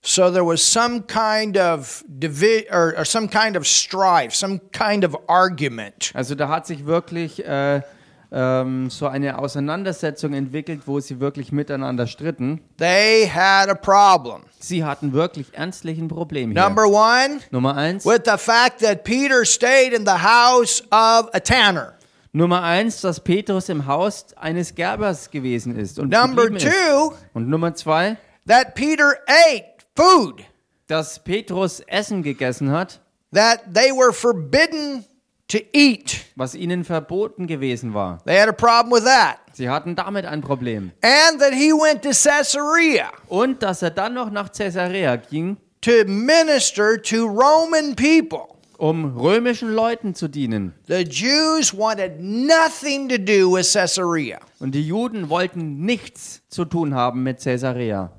So 0.00 0.30
there 0.30 0.46
was 0.46 0.62
some 0.62 1.02
kind 1.02 1.58
of 1.58 2.04
divi- 2.08 2.66
or, 2.70 2.94
or 2.96 3.04
some 3.04 3.28
kind 3.28 3.56
of 3.56 3.66
strife, 3.66 4.34
some 4.34 4.60
kind 4.72 5.04
of 5.04 5.16
argument. 5.28 6.12
Also 6.14 6.34
da 6.34 6.48
hat 6.48 6.66
sich 6.66 6.86
wirklich 6.86 7.44
äh, 7.44 7.82
ähm, 8.30 8.90
so 8.90 9.06
eine 9.06 9.38
Auseinandersetzung 9.38 10.34
entwickelt, 10.34 10.82
wo 10.86 11.00
sie 11.00 11.20
wirklich 11.20 11.52
miteinander 11.52 12.06
stritten. 12.06 12.60
They 12.76 13.28
had 13.28 13.68
a 13.68 13.74
problem. 13.74 14.42
Sie 14.58 14.84
hatten 14.84 15.12
wirklich 15.12 15.54
ernstlich 15.54 15.98
ein 15.98 16.08
Problem 16.08 16.52
hier. 16.52 16.62
Number 16.62 16.86
one, 16.86 17.40
Nummer 17.50 17.76
eins. 17.76 18.04
with 18.04 18.22
the 18.24 18.36
fact 18.36 18.80
that 18.80 19.04
Peter 19.04 19.44
stayed 19.44 19.92
in 19.92 20.04
the 20.04 20.22
house 20.22 20.82
of 20.90 21.30
a 21.32 21.40
tanner. 21.40 21.94
Nummer 22.32 22.62
eins, 22.62 23.00
dass 23.00 23.20
Petrus 23.20 23.68
im 23.68 23.86
Haus 23.86 24.26
eines 24.36 24.74
Gerbers 24.74 25.30
gewesen 25.30 25.76
ist. 25.76 25.98
Und, 25.98 26.10
Number 26.10 26.50
ist. 26.50 26.66
two, 26.66 27.12
und 27.32 27.48
Nummer 27.48 27.74
zwei, 27.74 28.16
that 28.46 28.74
Peter 28.74 29.14
ate 29.26 29.64
food 29.96 30.44
dass 30.88 31.22
Petrus 31.22 31.80
Essen 31.86 32.22
gegessen 32.22 32.70
hat, 32.72 33.00
that 33.32 33.60
they 33.72 33.92
were 33.92 34.12
forbidden 34.12 35.04
to 35.48 35.58
eat. 35.72 36.24
was 36.36 36.54
ihnen 36.54 36.84
verboten 36.84 37.46
gewesen 37.46 37.94
war. 37.94 38.18
They 38.26 38.38
had 38.38 38.48
a 38.48 38.52
problem 38.52 38.92
with 38.92 39.04
that. 39.04 39.38
Sie 39.54 39.68
hatten 39.68 39.96
damit 39.96 40.24
ein 40.26 40.40
Problem. 40.40 40.92
And 41.02 41.40
that 41.40 41.52
he 41.52 41.72
went 41.72 42.02
to 42.02 42.10
Caesarea 42.10 43.10
Und 43.28 43.62
dass 43.62 43.82
er 43.82 43.90
dann 43.90 44.14
noch 44.14 44.30
nach 44.30 44.52
Caesarea 44.52 45.16
ging, 45.16 45.56
to 45.80 46.04
minister 46.06 47.00
to 47.02 47.26
Roman 47.26 47.96
people. 47.96 48.54
um 48.76 49.16
römischen 49.18 49.72
Leuten 49.72 50.14
zu 50.14 50.28
dienen. 50.28 50.72
The 50.86 51.02
Jews 51.02 51.76
wanted 51.76 52.20
nothing 52.20 53.08
to 53.08 53.18
do 53.18 53.50
with 53.52 53.72
Caesarea. 53.72 54.38
Und 54.60 54.72
die 54.76 54.86
Juden 54.86 55.28
wollten 55.30 55.80
nichts 55.84 56.42
zu 56.48 56.64
tun 56.64 56.94
haben 56.94 57.24
mit 57.24 57.42
Caesarea. 57.42 58.12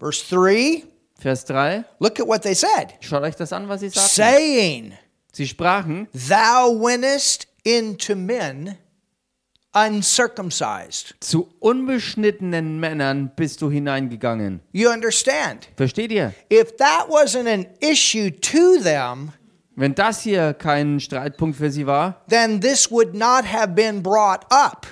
Verse 0.00 0.24
3, 0.34 0.82
Vers 1.20 1.44
3, 1.44 1.84
look 2.00 2.18
at 2.18 2.26
what 2.26 2.42
they 2.42 2.54
said. 2.54 2.94
schaut 3.00 3.22
euch 3.22 3.36
das 3.36 3.52
an, 3.52 3.68
was 3.68 3.80
sie 3.80 3.90
sagten. 3.90 4.10
Saying, 4.10 4.92
Sie 5.34 5.46
sprachen, 5.48 6.06
Thou 6.12 6.80
wentest 6.80 7.48
into 7.64 8.14
men 8.14 8.76
uncircumcised. 9.74 11.14
zu 11.20 11.48
unbeschnittenen 11.60 12.78
Männern 12.78 13.32
bist 13.34 13.60
du 13.62 13.70
hineingegangen. 13.70 14.60
You 14.72 14.90
understand? 14.90 15.68
Versteht 15.76 16.12
ihr? 16.12 16.32
If 16.50 16.76
that 16.76 17.08
wasn't 17.08 17.48
an 17.48 17.66
issue 17.80 18.30
to 18.30 18.78
them, 18.82 19.32
Wenn 19.76 19.94
das 19.96 20.20
hier 20.20 20.54
kein 20.54 21.00
Streitpunkt 21.00 21.56
für 21.56 21.68
sie 21.70 21.84
war, 21.84 22.22
then 22.28 22.60
this 22.60 22.88
would 22.92 23.12
not 23.14 23.44
have 23.44 23.74
been 23.74 24.02
brought 24.04 24.44
up. 24.50 24.86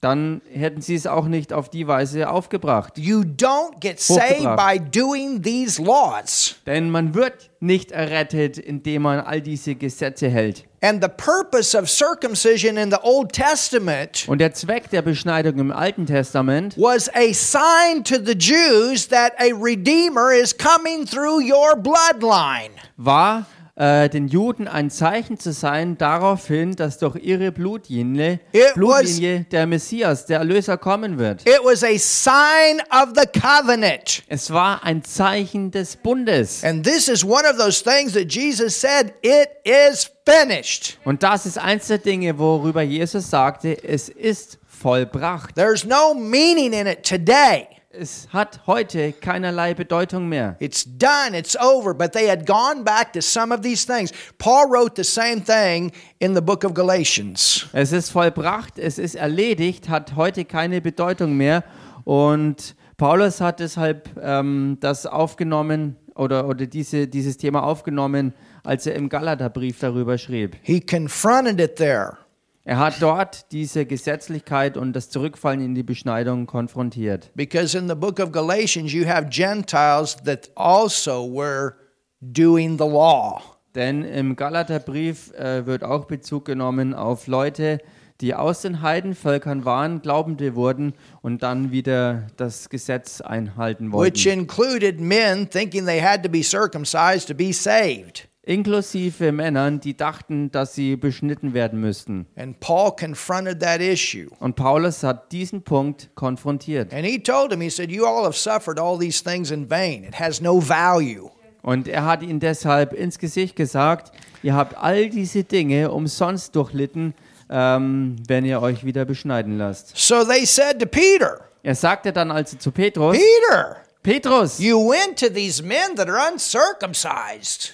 Dann 0.00 0.42
hätten 0.52 0.82
sie 0.82 0.94
es 0.94 1.06
auch 1.06 1.26
nicht 1.26 1.52
auf 1.52 1.70
die 1.70 1.88
Weise 1.88 2.28
aufgebracht. 2.28 2.98
You 2.98 3.20
don't 3.20 3.80
get 3.80 3.98
saved 3.98 4.56
by 4.56 4.78
doing 4.78 5.42
these 5.42 5.82
laws. 5.82 6.56
Denn 6.66 6.90
man 6.90 7.14
wird 7.14 7.50
nicht 7.60 7.92
errettet, 7.92 8.58
indem 8.58 9.02
man 9.02 9.20
all 9.20 9.40
diese 9.40 9.74
Gesetze 9.74 10.28
hält. 10.28 10.64
And 10.82 11.02
the 11.02 11.08
purpose 11.08 11.76
of 11.76 11.88
circumcision 11.88 12.76
in 12.76 12.90
the 12.90 12.98
Old 13.02 13.32
Testament 13.32 14.24
Und 14.28 14.38
der 14.38 14.52
Zweck 14.52 14.90
der 14.90 15.02
Beschneidung 15.02 15.58
im 15.58 15.72
Alten 15.72 16.06
Testament 16.06 16.76
was 16.76 17.08
a 17.14 17.32
sign 17.32 18.04
to 18.04 18.16
the 18.22 18.34
Jews 18.34 19.08
that 19.08 19.32
a 19.38 19.52
Redeemer 19.54 20.32
is 20.32 20.56
coming 20.56 21.06
through 21.06 21.40
your 21.40 21.74
bloodline. 21.76 22.70
war, 22.98 23.46
äh, 23.76 24.08
den 24.08 24.28
Juden 24.28 24.68
ein 24.68 24.90
Zeichen 24.90 25.38
zu 25.38 25.52
sein, 25.52 25.98
darauf 25.98 26.46
hin, 26.46 26.74
dass 26.74 26.98
durch 26.98 27.16
ihre 27.16 27.52
Blutlinie, 27.52 28.40
It 28.52 28.74
Blutlinie 28.74 29.46
der 29.50 29.66
Messias, 29.66 30.26
der 30.26 30.38
Erlöser 30.38 30.78
kommen 30.78 31.18
wird. 31.18 31.42
It 31.42 31.60
was 31.62 31.84
a 31.84 31.98
sign 31.98 32.80
of 32.90 33.10
the 33.14 33.26
covenant. 33.38 34.22
Es 34.28 34.50
war 34.50 34.82
ein 34.82 35.04
Zeichen 35.04 35.70
des 35.70 35.96
Bundes. 35.96 36.64
And 36.64 36.84
this 36.84 37.08
is 37.08 37.22
one 37.22 37.44
of 37.48 37.58
those 37.58 37.82
things 37.82 38.14
that 38.14 38.32
Jesus 38.32 38.80
said, 38.80 39.12
It 39.22 39.48
is 39.64 40.10
finished. 40.24 40.98
Und 41.04 41.22
das 41.22 41.46
ist 41.46 41.58
eins 41.58 41.86
der 41.86 41.98
Dinge, 41.98 42.38
worüber 42.38 42.82
Jesus 42.82 43.30
sagte, 43.30 43.82
es 43.84 44.08
ist 44.08 44.58
vollbracht. 44.66 45.54
There's 45.54 45.84
no 45.84 46.14
meaning 46.14 46.72
in 46.72 46.86
it 46.86 47.02
today. 47.02 47.68
Es 47.98 48.28
hat 48.30 48.60
heute 48.66 49.12
keinerlei 49.12 49.72
Bedeutung 49.72 50.28
mehr. 50.28 50.56
It's 50.58 50.84
done, 50.84 51.34
it's 51.34 51.56
over. 51.56 51.94
But 51.94 52.12
they 52.12 52.28
had 52.28 52.46
gone 52.46 52.84
back 52.84 53.12
to 53.14 53.22
some 53.22 53.54
of 53.54 53.62
these 53.62 53.86
things. 53.86 54.12
Paul 54.38 54.66
wrote 54.70 54.96
the 54.96 55.04
same 55.04 55.42
thing 55.42 55.92
in 56.18 56.34
the 56.34 56.42
book 56.42 56.64
of 56.64 56.74
Galatians. 56.74 57.66
Es 57.72 57.92
ist 57.92 58.10
vollbracht, 58.10 58.78
es 58.78 58.98
ist 58.98 59.14
erledigt, 59.14 59.88
hat 59.88 60.14
heute 60.14 60.44
keine 60.44 60.82
Bedeutung 60.82 61.36
mehr. 61.36 61.64
Und 62.04 62.76
Paulus 62.98 63.40
hat 63.40 63.60
deshalb 63.60 64.10
ähm, 64.22 64.76
das 64.80 65.06
aufgenommen 65.06 65.96
oder, 66.14 66.48
oder 66.48 66.66
diese, 66.66 67.08
dieses 67.08 67.38
Thema 67.38 67.62
aufgenommen, 67.62 68.34
als 68.62 68.86
er 68.86 68.94
im 68.94 69.08
Galaterbrief 69.08 69.78
darüber 69.78 70.18
schrieb. 70.18 70.56
He 70.62 70.80
confronted 70.80 71.60
it 71.60 71.76
there. 71.76 72.18
Er 72.68 72.78
hat 72.78 73.00
dort 73.00 73.52
diese 73.52 73.86
Gesetzlichkeit 73.86 74.76
und 74.76 74.92
das 74.92 75.08
Zurückfallen 75.08 75.60
in 75.60 75.76
die 75.76 75.84
Beschneidung 75.84 76.46
konfrontiert. 76.46 77.30
Because 77.36 77.78
in 77.78 77.88
the 77.88 77.94
book 77.94 78.18
of 78.18 78.32
Galatians, 78.32 78.92
you 78.92 79.06
have 79.06 79.28
Gentiles 79.30 80.16
that 80.24 80.50
also 80.56 81.32
were 81.32 81.74
doing 82.20 82.76
the 82.76 82.84
law. 82.84 83.40
Denn 83.76 84.02
im 84.02 84.34
Galaterbrief 84.34 85.32
äh, 85.34 85.64
wird 85.64 85.84
auch 85.84 86.06
Bezug 86.06 86.44
genommen 86.44 86.92
auf 86.92 87.28
Leute, 87.28 87.78
die 88.20 88.34
aus 88.34 88.62
den 88.62 88.82
Heidenvölkern 88.82 89.64
waren, 89.64 90.02
Glaubende 90.02 90.56
wurden 90.56 90.94
und 91.22 91.44
dann 91.44 91.70
wieder 91.70 92.26
das 92.36 92.68
Gesetz 92.68 93.20
einhalten 93.20 93.92
which 93.92 94.26
wollten. 94.26 94.40
included 94.40 94.98
men 94.98 95.48
thinking 95.48 95.86
they 95.86 96.00
had 96.00 96.24
to 96.24 96.28
be 96.28 96.42
circumcised 96.42 97.28
to 97.28 97.34
be 97.34 97.52
saved. 97.52 98.28
Inklusive 98.46 99.32
Männern, 99.32 99.80
die 99.80 99.96
dachten, 99.96 100.52
dass 100.52 100.74
sie 100.74 100.94
beschnitten 100.94 101.52
werden 101.52 101.80
müssten. 101.80 102.26
And 102.36 102.58
Paul 102.60 102.92
confronted 102.94 103.60
that 103.60 103.80
issue. 103.80 104.28
Und 104.38 104.54
Paulus 104.54 105.02
hat 105.02 105.32
diesen 105.32 105.62
Punkt 105.62 106.10
konfrontiert. 106.14 106.94
And 106.94 107.04
he 107.04 107.18
told 107.20 107.52
him, 107.52 107.60
he 107.60 107.68
said, 107.68 107.90
You 107.90 108.06
all 108.06 108.24
have 108.24 108.36
suffered 108.36 108.78
all 108.78 108.96
these 108.98 109.22
things 109.22 109.50
in 109.50 109.68
vain. 109.68 110.04
It 110.04 110.20
has 110.20 110.40
no 110.40 110.60
value. 110.60 111.28
Und 111.62 111.88
er 111.88 112.04
hat 112.04 112.22
ihnen 112.22 112.38
deshalb 112.38 112.92
ins 112.92 113.18
Gesicht 113.18 113.56
gesagt, 113.56 114.12
ihr 114.44 114.54
habt 114.54 114.76
all 114.76 115.10
diese 115.10 115.42
Dinge 115.42 115.90
umsonst 115.90 116.54
durchlitten, 116.54 117.14
ähm, 117.50 118.14
wenn 118.28 118.44
ihr 118.44 118.62
euch 118.62 118.84
wieder 118.84 119.04
beschneiden 119.04 119.58
lasst. 119.58 119.96
So 119.96 120.22
they 120.24 120.46
said 120.46 120.78
to 120.78 120.86
Peter, 120.86 121.40
Er 121.64 121.74
sagte 121.74 122.12
dann 122.12 122.30
also 122.30 122.56
zu 122.56 122.70
Petrus, 122.70 123.16
Peter, 123.16 123.78
Petrus, 124.04 124.60
you 124.60 124.78
went 124.78 125.18
to 125.18 125.28
these 125.28 125.60
men 125.60 125.96
that 125.96 126.08
are 126.08 126.30
uncircumcised, 126.32 127.72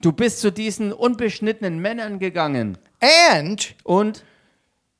du 0.00 0.12
bist 0.12 0.40
zu 0.40 0.50
diesen 0.52 0.92
unbeschnittenen 0.92 1.78
Männern 1.78 2.18
gegangen 2.18 2.78
and 3.00 3.74
und 3.84 4.24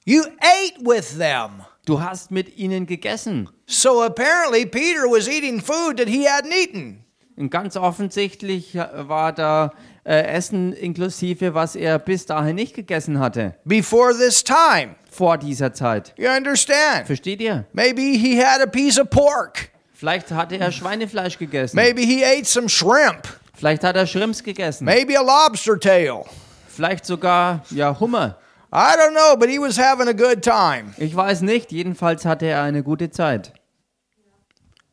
You 0.05 0.23
ate 0.41 0.81
with 0.81 1.19
them. 1.19 1.63
Du 1.85 2.01
hast 2.01 2.31
mit 2.31 2.57
ihnen 2.57 2.87
gegessen. 2.87 3.49
So 3.67 4.03
apparently, 4.03 4.65
Peter 4.65 5.03
was 5.03 5.29
eating 5.29 5.61
food 5.61 5.99
that 5.99 6.09
he 6.09 6.27
hadn't 6.27 6.53
eaten. 6.53 7.05
Und 7.37 7.51
ganz 7.51 7.77
offensichtlich 7.77 8.75
äh, 8.75 8.87
war 9.09 9.33
da 9.33 9.73
äh, 10.05 10.23
Essen 10.23 10.73
inklusive, 10.73 11.53
was 11.55 11.77
er 11.77 11.99
bis 11.99 12.25
dahin 12.27 12.57
nicht 12.57 12.75
gegessen 12.75 13.21
hatte, 13.21 13.55
before 13.65 14.13
this 14.17 14.43
time. 14.43 14.97
vor 15.11 15.37
dieser 15.39 15.73
Zeit. 15.75 16.15
You 16.17 16.31
understand? 16.31 17.07
Versteht 17.07 17.41
ihr? 17.43 17.67
Maybe 17.73 18.01
he 18.01 18.43
had 18.43 18.61
a 18.63 18.67
piece 18.67 18.99
of 18.99 19.11
pork. 19.11 19.71
Vielleicht 19.93 20.31
hatte 20.31 20.57
er 20.59 20.73
Schweinefleisch 20.73 21.39
gegessen. 21.39 21.77
Maybe 21.77 22.01
he 22.03 22.25
ate 22.25 22.45
some 22.47 22.69
shrimp. 22.69 23.38
Vielleicht 23.59 23.83
hat 23.83 23.97
er 23.97 24.07
Shrimps 24.07 24.45
gegessen. 24.45 24.85
Maybe 24.85 25.19
a 25.19 25.21
lobster 25.21 25.81
tail. 25.81 26.25
Vielleicht 26.69 27.05
sogar 27.05 27.65
ja 27.71 27.99
Hummer. 27.99 28.39
I 28.73 28.95
don't 28.97 29.15
know, 29.15 29.37
but 29.37 29.49
he 29.49 29.59
was 29.59 29.77
having 29.77 30.07
a 30.07 30.13
good 30.13 30.45
time. 30.45 30.95
Ich 30.97 31.17
weiß 31.17 31.43
nicht. 31.43 31.73
Jedenfalls 31.73 32.25
hatte 32.25 32.47
er 32.47 32.63
eine 32.63 32.85
gute 32.85 33.11
Zeit. 33.11 33.53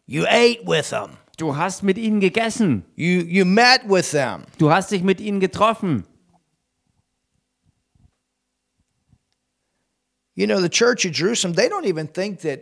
You 0.08 0.26
ate 0.28 0.66
with 0.66 0.90
them. 0.90 1.18
Du 1.38 1.56
hast 1.56 1.84
mit 1.84 2.00
ihnen 2.00 2.20
gegessen. 2.20 2.86
You 2.96 3.22
you 3.22 3.46
met 3.46 3.82
with 3.88 4.10
them. 4.10 4.46
Du 4.58 4.72
hast 4.72 4.90
dich 4.90 5.04
mit 5.04 5.22
ihnen 5.22 5.40
getroffen. 5.40 6.06
You 10.34 10.48
know, 10.48 10.60
the 10.60 10.70
church 10.70 11.06
of 11.06 11.12
Jerusalem, 11.12 11.54
they 11.56 11.70
don't 11.70 11.86
even 11.86 12.08
think 12.08 12.40
that 12.40 12.62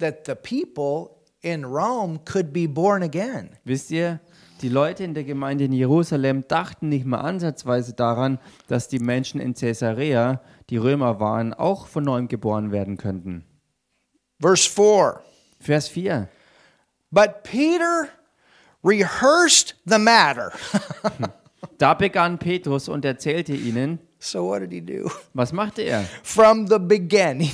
that 0.00 0.24
the 0.24 0.34
people 0.34 1.22
in 1.42 1.64
Rome 1.64 2.18
could 2.24 2.52
be 2.52 2.66
born 2.66 3.04
again. 3.04 3.56
Wisst 3.64 3.92
ihr, 3.92 4.18
die 4.64 4.70
Leute 4.70 5.04
in 5.04 5.12
der 5.12 5.24
Gemeinde 5.24 5.64
in 5.64 5.74
Jerusalem 5.74 6.48
dachten 6.48 6.88
nicht 6.88 7.04
mal 7.04 7.20
ansatzweise 7.20 7.92
daran, 7.92 8.38
dass 8.66 8.88
die 8.88 8.98
Menschen 8.98 9.38
in 9.38 9.52
Caesarea, 9.52 10.40
die 10.70 10.78
Römer 10.78 11.20
waren, 11.20 11.52
auch 11.52 11.86
von 11.86 12.02
neuem 12.02 12.28
geboren 12.28 12.72
werden 12.72 12.96
könnten. 12.96 13.44
Verse 14.40 14.66
4. 14.66 15.20
Vers 15.60 15.88
4. 15.88 16.30
But 17.10 17.42
Peter 17.42 18.08
rehearsed 18.82 19.76
the 19.84 19.98
matter. 19.98 20.50
Da 21.78 21.94
begann 21.94 22.38
Petrus 22.38 22.88
und 22.88 23.04
erzählte 23.04 23.52
ihnen, 23.52 23.98
so 24.18 24.46
what 24.46 24.60
did 24.60 24.70
he 24.70 24.80
do? 24.80 25.10
was 25.34 25.52
machte 25.52 25.82
er? 25.82 26.04
From 26.22 26.66
the 26.66 26.78
beginning. 26.78 27.50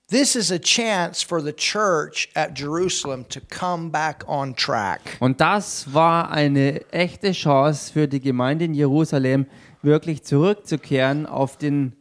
Und 5.18 5.40
das 5.40 5.92
war 5.92 6.30
eine 6.30 6.92
echte 6.92 7.32
Chance 7.32 7.92
für 7.92 8.06
die 8.06 8.20
Gemeinde 8.20 8.66
in 8.66 8.74
Jerusalem, 8.74 9.46
wirklich 9.82 10.22
zurückzukehren 10.22 11.26
auf 11.26 11.56
den 11.56 11.96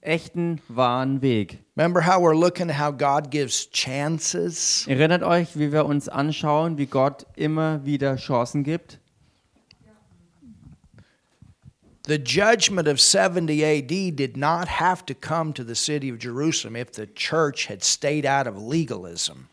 echten, 0.00 0.62
wahren 0.68 1.20
Weg. 1.20 1.62
Remember 1.76 2.06
how 2.06 2.14
we're 2.14 2.32
looking 2.32 2.78
how 2.78 2.90
God 2.96 3.30
gives 3.30 3.70
chances? 3.70 4.86
Erinnert 4.88 5.22
euch, 5.22 5.58
wie 5.58 5.70
wir 5.70 5.84
uns 5.84 6.08
anschauen, 6.08 6.78
wie 6.78 6.86
Gott 6.86 7.26
immer 7.36 7.84
wieder 7.84 8.16
Chancen 8.16 8.64
gibt? 8.64 9.00
The 12.06 12.18
judgment 12.18 12.86
of 12.86 13.00
70 13.00 13.64
AD 13.64 14.16
did 14.16 14.36
not 14.36 14.68
have 14.68 15.06
to 15.06 15.14
come 15.14 15.54
to 15.54 15.64
the 15.64 15.74
city 15.74 16.10
of 16.10 16.18
Jerusalem 16.18 16.76
if 16.76 16.92
the 16.92 17.06
church 17.06 17.64
had 17.64 17.82
stayed 17.82 18.26
out 18.26 18.46
of 18.46 18.58
legalism. 18.58 19.48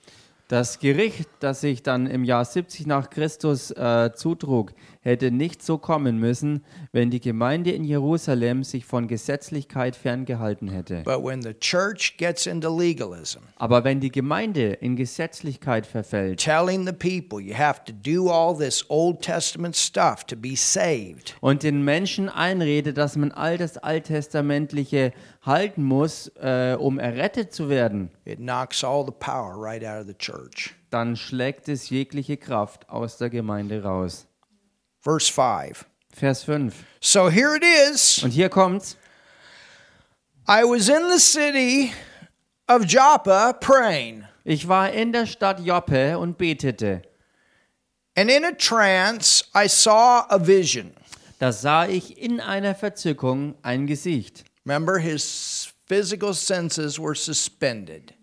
Das 0.49 0.77
Gericht, 0.79 1.29
das 1.39 1.61
sich 1.61 1.81
dann 1.81 2.07
im 2.07 2.25
Jahr 2.25 2.43
70 2.43 2.85
nach 2.85 3.09
Christus 3.09 3.71
äh, 3.71 4.11
zutrug, 4.13 4.73
hätte 5.01 5.31
nicht 5.31 5.63
so 5.63 5.77
kommen 5.77 6.17
müssen, 6.19 6.63
wenn 6.91 7.09
die 7.09 7.19
Gemeinde 7.19 7.71
in 7.71 7.83
Jerusalem 7.83 8.63
sich 8.63 8.85
von 8.85 9.07
Gesetzlichkeit 9.07 9.95
ferngehalten 9.95 10.69
hätte. 10.69 11.01
But 11.03 11.23
when 11.23 11.41
the 11.41 11.53
church 11.53 12.15
gets 12.17 12.45
into 12.45 12.75
legalism, 12.75 13.39
Aber 13.57 13.83
wenn 13.83 13.99
die 13.99 14.11
Gemeinde 14.11 14.73
in 14.73 14.95
Gesetzlichkeit 14.95 15.85
verfällt 15.85 16.39
telling 16.39 16.85
the 16.85 16.93
people 16.93 17.39
you 17.41 17.55
have 17.55 17.81
to 17.85 17.91
do 17.91 18.29
all 18.29 18.55
this 18.55 18.85
Old 18.89 19.21
Testament 19.21 19.75
stuff 19.75 20.23
to 20.25 20.35
be 20.35 20.55
saved, 20.55 21.35
und 21.41 21.63
den 21.63 21.83
Menschen 21.83 22.29
einredet, 22.29 22.97
dass 22.97 23.15
man 23.15 23.31
all 23.31 23.57
das 23.57 23.77
Alttestamentliche 23.77 25.13
halten 25.41 25.83
muss, 25.83 26.31
äh, 26.39 26.75
um 26.79 26.99
errettet 26.99 27.53
zu 27.53 27.69
werden, 27.69 28.11
it 28.25 28.37
knocks 28.37 28.83
all 28.83 29.03
the 29.05 29.11
power 29.11 29.55
right 29.57 29.83
out 29.83 30.01
of 30.01 30.07
the 30.07 30.13
church. 30.13 30.75
dann 30.91 31.15
schlägt 31.15 31.69
es 31.69 31.89
jegliche 31.89 32.37
Kraft 32.37 32.89
aus 32.89 33.17
der 33.17 33.29
Gemeinde 33.29 33.81
raus. 33.83 34.27
Verse 35.01 35.27
5. 35.27 35.85
Vers 36.13 36.43
5. 36.43 36.85
So 36.99 37.29
here 37.29 37.55
it 37.55 37.63
is. 37.63 38.23
Und 38.23 38.31
hier 38.31 38.49
kommt's. 38.49 38.97
I 40.47 40.63
was 40.63 40.89
in 40.89 41.09
the 41.09 41.19
city 41.19 41.91
of 42.67 42.85
Joppa 42.85 43.53
praying, 43.53 44.25
Ich 44.43 44.67
war 44.67 44.89
in 44.91 45.11
der 45.11 45.25
Stadt 45.25 45.59
Joppe 45.59 46.17
und 46.17 46.37
betete. 46.37 47.01
and 48.15 48.29
in 48.29 48.43
a 48.43 48.51
trance 48.51 49.43
I 49.55 49.67
saw 49.67 50.25
a 50.29 50.37
vision. 50.37 50.93
Da 51.39 51.51
sah 51.51 51.85
ich 51.87 52.17
in 52.17 52.39
einer 52.39 52.75
Verzückung 52.75 53.55
ein 53.63 53.87
Gesicht. 53.87 54.43
Remember, 54.65 54.99
his 54.99 55.71
physical 55.87 56.33
senses 56.33 56.99
were 56.99 57.15
suspended. 57.15 58.13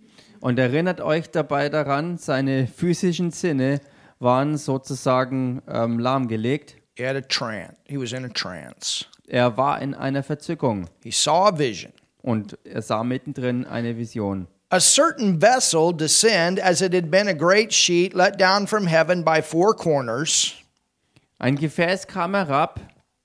Und 0.41 0.59
erinnert 0.59 1.01
euch 1.01 1.31
dabei 1.31 1.69
daran, 1.69 2.17
seine 2.19 2.69
physischen 2.69 3.33
Sinne 3.33 3.81
waren 4.21 4.57
sozusagen 4.57 5.63
ähm, 5.69 5.99
lahmgelegt. 5.99 6.77
He 6.97 7.05
had 7.07 7.17
a 7.17 7.21
trance. 7.21 7.75
He 7.85 7.97
was 8.01 8.13
in 8.13 8.25
a 8.25 8.29
trance. 8.29 9.07
Er 9.29 9.57
war 9.57 9.81
in 9.81 9.95
einer 9.95 10.23
Verzückung 10.23 10.87
He 11.03 11.11
saw 11.11 11.47
a 11.49 11.59
vision. 11.59 11.93
und 12.23 12.59
er 12.65 12.83
sah 12.83 13.05
mittendrin 13.05 13.67
eine 13.67 13.97
Vision. 13.97 14.47
A 14.71 14.81
certain 14.81 15.41
vessel 15.41 15.95
descend 15.97 16.61
as 16.63 16.81
it 16.83 16.93
had 16.95 17.11
been 17.11 17.29
a 17.29 17.33
great 17.33 17.73
sheet 17.73 18.13
let 18.15 18.39
down 18.41 18.67
from 18.67 18.87
heaven 18.87 19.25
by 19.25 19.41
four 19.41 19.75
corners, 19.75 20.55
Ein 21.39 21.57
Gefäß 21.57 22.07
kam 22.09 22.35
herab, 22.35 22.81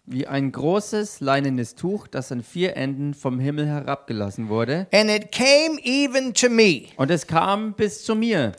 wie 0.06 0.28
ein 0.28 0.52
großes 0.52 1.20
leinenes 1.22 1.74
Tuch, 1.76 2.08
das 2.08 2.32
an 2.32 2.44
vier 2.44 2.78
Enden 2.78 3.14
vom 3.16 3.40
Himmel 3.40 3.66
herabgelassen 3.66 4.48
wurde. 4.50 4.86
and 4.94 5.10
it 5.10 5.32
came 5.32 5.80
even 5.84 6.34
to 6.34 6.48
me. 6.50 6.84
Und 6.98 7.10
es 7.10 7.26
kam 7.28 7.74
bis 7.74 8.04
zu 8.06 8.14
mir. 8.16 8.52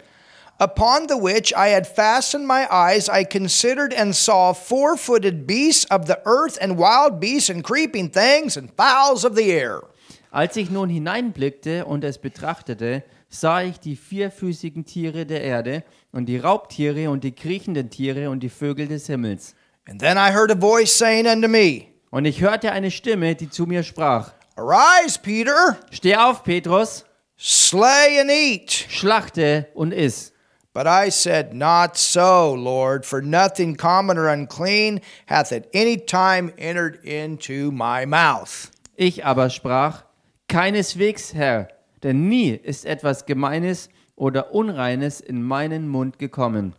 Upon 0.60 1.08
the 1.08 1.16
which 1.16 1.52
I 1.54 1.68
had 1.74 1.86
fastened 1.86 2.46
my 2.46 2.68
eyes, 2.70 3.08
I 3.08 3.24
considered 3.24 3.92
and 3.92 4.14
saw 4.14 4.52
four 4.52 4.96
footed 4.96 5.46
beasts 5.46 5.84
of 5.90 6.06
the 6.06 6.20
earth, 6.24 6.58
and 6.60 6.78
wild 6.78 7.18
beasts, 7.18 7.50
and 7.50 7.64
creeping 7.64 8.10
things, 8.10 8.56
and 8.56 8.70
fowls 8.76 9.24
of 9.24 9.34
the 9.34 9.50
air. 9.52 9.82
Als 10.30 10.56
ich 10.56 10.70
nun 10.70 10.88
hineinblickte 10.88 11.84
und 11.84 12.04
es 12.04 12.18
betrachtete, 12.18 13.02
sah 13.28 13.62
ich 13.62 13.80
die 13.80 13.96
vierfüßigen 13.96 14.84
Tiere 14.84 15.26
der 15.26 15.42
Erde 15.42 15.82
und 16.12 16.26
die 16.26 16.38
Raubtiere 16.38 17.10
und 17.10 17.24
die 17.24 17.32
kriechenden 17.34 17.90
Tiere 17.90 18.30
und 18.30 18.40
die 18.40 18.48
Vögel 18.48 18.86
des 18.86 19.06
Himmels. 19.06 19.54
And 19.88 20.00
then 20.00 20.16
I 20.16 20.32
heard 20.32 20.50
a 20.50 20.56
voice 20.56 20.96
saying 20.96 21.26
unto 21.26 21.48
me, 21.48 21.86
Und 22.10 22.26
ich 22.26 22.40
hörte 22.40 22.70
eine 22.70 22.92
Stimme, 22.92 23.34
die 23.34 23.50
zu 23.50 23.66
mir 23.66 23.82
sprach: 23.82 24.32
Arise, 24.56 25.18
Peter, 25.20 25.78
Steh 25.90 26.14
auf, 26.14 26.44
Petrus, 26.44 27.04
slay 27.36 28.20
and 28.20 28.30
eat. 28.30 28.70
schlachte 28.88 29.66
und 29.74 29.92
iss. 29.92 30.32
But 30.74 30.88
I 30.88 31.08
said, 31.08 31.54
Not 31.54 31.96
so, 31.96 32.52
Lord, 32.52 33.06
for 33.06 33.22
nothing 33.22 33.76
common 33.76 34.18
or 34.18 34.26
unclean 34.26 35.00
hath 35.26 35.52
at 35.52 35.68
any 35.72 35.96
time 35.96 36.52
entered 36.58 37.04
into 37.04 37.70
my 37.70 38.04
mouth. 38.06 38.72
Ich 38.96 39.24
aber 39.24 39.50
sprach: 39.50 40.02
Keineswegs, 40.48 41.32
Herr, 41.32 41.68
denn 42.02 42.28
nie 42.28 42.50
ist 42.50 42.86
etwas 42.86 43.24
Gemeines 43.24 43.88
oder 44.16 44.52
Unreines 44.52 45.20
in 45.20 45.44
meinen 45.44 45.88
Mund 45.88 46.18
gekommen. 46.18 46.74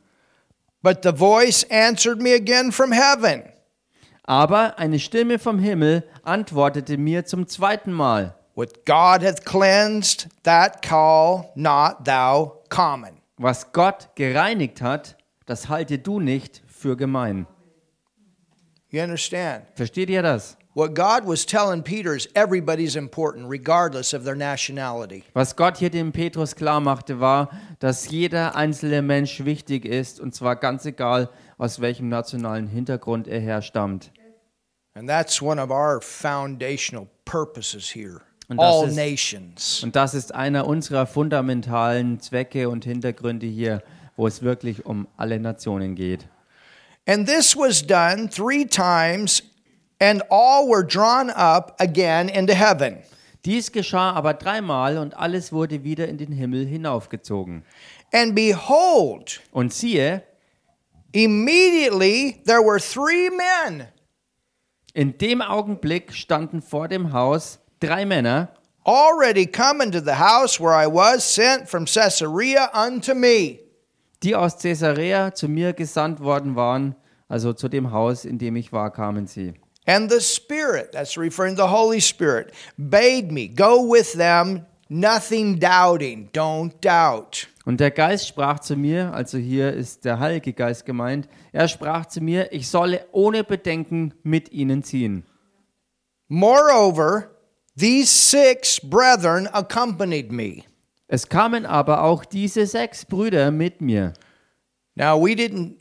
But 0.83 1.01
the 1.01 1.13
voice 1.13 1.63
answered 1.71 2.21
me 2.21 2.33
again 2.33 2.73
from 2.73 2.91
heaven. 2.91 3.43
Aber 4.23 4.77
eine 4.77 4.99
Stimme 4.99 5.39
vom 5.39 5.59
Himmel 5.59 6.03
antwortete 6.23 6.97
mir 6.97 7.25
zum 7.25 7.47
zweiten 7.47 7.93
Mal. 7.93 8.35
What 8.55 8.85
God 8.85 9.21
hath 9.23 9.45
cleansed, 9.45 10.27
that 10.43 10.81
call 10.81 11.51
not 11.55 12.03
thou 12.03 12.61
common. 12.69 13.14
Was 13.37 13.73
Gott 13.73 14.09
gereinigt 14.15 14.81
hat, 14.81 15.17
das 15.45 15.67
halte 15.67 15.99
du 15.99 16.19
nicht 16.19 16.63
für 16.67 16.95
gemein. 16.95 17.47
You 18.89 19.01
understand? 19.01 19.65
Versteht 19.75 20.09
ihr 20.09 20.21
das? 20.21 20.57
What 20.73 20.93
God 20.93 21.25
was 21.25 21.45
telling 21.45 21.83
Peter 21.83 22.13
is 22.15 22.27
everybody's 22.33 22.95
important, 22.97 23.49
regardless 23.49 24.13
of 24.13 24.25
their 24.25 24.35
nationality. 24.35 25.23
Was 25.33 25.55
Gott 25.55 25.77
hier 25.77 25.89
dem 25.89 26.11
Petrus 26.11 26.55
klar 26.55 26.81
machte, 26.81 27.21
war, 27.21 27.49
dass 27.79 28.09
jeder 28.09 28.55
einzelne 28.55 29.01
Mensch 29.01 29.45
wichtig 29.45 29.85
ist, 29.85 30.19
und 30.19 30.35
zwar 30.35 30.57
ganz 30.57 30.85
egal, 30.85 31.29
aus 31.57 31.79
welchem 31.79 32.09
nationalen 32.09 32.67
Hintergrund 32.67 33.27
er 33.27 33.39
herstammt. 33.39 34.11
And 34.95 35.09
that's 35.09 35.41
one 35.41 35.61
of 35.61 35.71
our 35.71 36.01
foundational 36.01 37.07
purposes 37.25 37.89
here. 37.93 38.21
Und 38.47 38.57
das 38.57 38.75
All 38.75 38.87
ist- 38.89 38.95
nations. 38.95 39.83
Und 39.83 39.95
das 39.95 40.13
ist 40.13 40.33
einer 40.33 40.67
unserer 40.67 41.07
fundamentalen 41.07 42.19
Zwecke 42.19 42.69
und 42.69 42.85
Hintergründe 42.85 43.47
hier, 43.47 43.81
wo 44.15 44.27
es 44.27 44.41
wirklich 44.41 44.85
um 44.85 45.07
alle 45.17 45.39
Nationen 45.39 45.95
geht. 45.95 46.27
And 47.07 47.27
this 47.27 47.55
was 47.55 47.85
done 47.85 48.29
three 48.29 48.65
times, 48.65 49.43
and 49.99 50.23
all 50.29 50.67
were 50.67 50.85
drawn 50.85 51.29
up 51.29 51.75
again 51.79 52.29
into 52.29 52.53
heaven. 52.53 52.97
Dies 53.45 53.71
geschah 53.71 54.11
aber 54.13 54.33
dreimal 54.33 54.97
und 54.97 55.15
alles 55.15 55.51
wurde 55.51 55.83
wieder 55.83 56.07
in 56.07 56.17
den 56.17 56.31
Himmel 56.31 56.65
hinaufgezogen. 56.65 57.63
And 58.11 58.33
behold, 58.33 59.41
Und 59.51 59.71
siehe, 59.73 60.23
immediately 61.11 62.41
there 62.45 62.61
were 62.61 62.79
three 62.79 63.29
men 63.29 63.87
in 64.93 65.17
dem 65.17 65.41
Augenblick 65.41 66.13
standen 66.13 66.61
vor 66.61 66.87
dem 66.87 67.11
Haus 67.11 67.59
drei 67.79 68.05
Männer, 68.05 68.49
already 68.85 69.45
come 69.45 69.81
into 69.81 69.99
the 69.99 70.15
house 70.15 70.59
where 70.59 70.73
I 70.73 70.87
was 70.87 71.23
sent 71.23 71.67
from 71.69 71.85
Caesarea 71.85 72.69
unto 72.73 73.13
me. 73.13 73.65
die 74.25 74.35
aus 74.35 74.57
Caesarea 74.57 75.33
zu 75.33 75.47
mir 75.47 75.73
gesandt 75.73 76.19
worden 76.19 76.55
waren, 76.55 76.95
also 77.27 77.53
zu 77.53 77.69
dem 77.69 77.91
Haus, 77.91 78.25
in 78.25 78.37
dem 78.37 78.55
ich 78.55 78.73
war, 78.73 78.91
kamen 78.91 79.27
sie. 79.27 79.53
And 79.87 80.11
the 80.11 80.19
Spirit, 80.19 80.91
that's 80.93 81.15
referring 81.15 81.55
to 81.57 81.63
the 81.63 81.69
Holy 81.69 82.01
Spirit, 82.01 82.51
bade 82.77 83.31
me 83.31 83.47
go 83.47 83.83
with 83.87 84.13
them, 84.13 84.65
nothing 84.89 85.59
doubting. 85.59 86.29
Don't 86.33 86.73
doubt. 86.81 87.47
Und 87.65 87.79
der 87.79 87.91
Geist 87.91 88.27
sprach 88.27 88.59
zu 88.59 88.75
mir, 88.75 89.13
also 89.13 89.37
hier 89.37 89.73
ist 89.73 90.05
der 90.05 90.19
Heilige 90.19 90.53
Geist 90.53 90.85
gemeint, 90.85 91.27
er 91.51 91.67
sprach 91.67 92.07
zu 92.07 92.21
mir, 92.21 92.51
ich 92.51 92.67
solle 92.67 93.05
ohne 93.11 93.43
Bedenken 93.43 94.13
mit 94.23 94.51
ihnen 94.51 94.83
ziehen. 94.83 95.23
Moreover, 96.27 97.29
these 97.75 98.09
six 98.09 98.79
brethren 98.79 99.47
accompanied 99.53 100.31
me. 100.31 100.65
Es 101.07 101.29
kamen 101.29 101.65
aber 101.65 102.03
auch 102.03 102.25
diese 102.25 102.65
sechs 102.65 103.05
Brüder 103.05 103.51
mit 103.51 103.79
mir. 103.79 104.13
Now, 104.95 105.17
we 105.17 105.35
didn't 105.35 105.77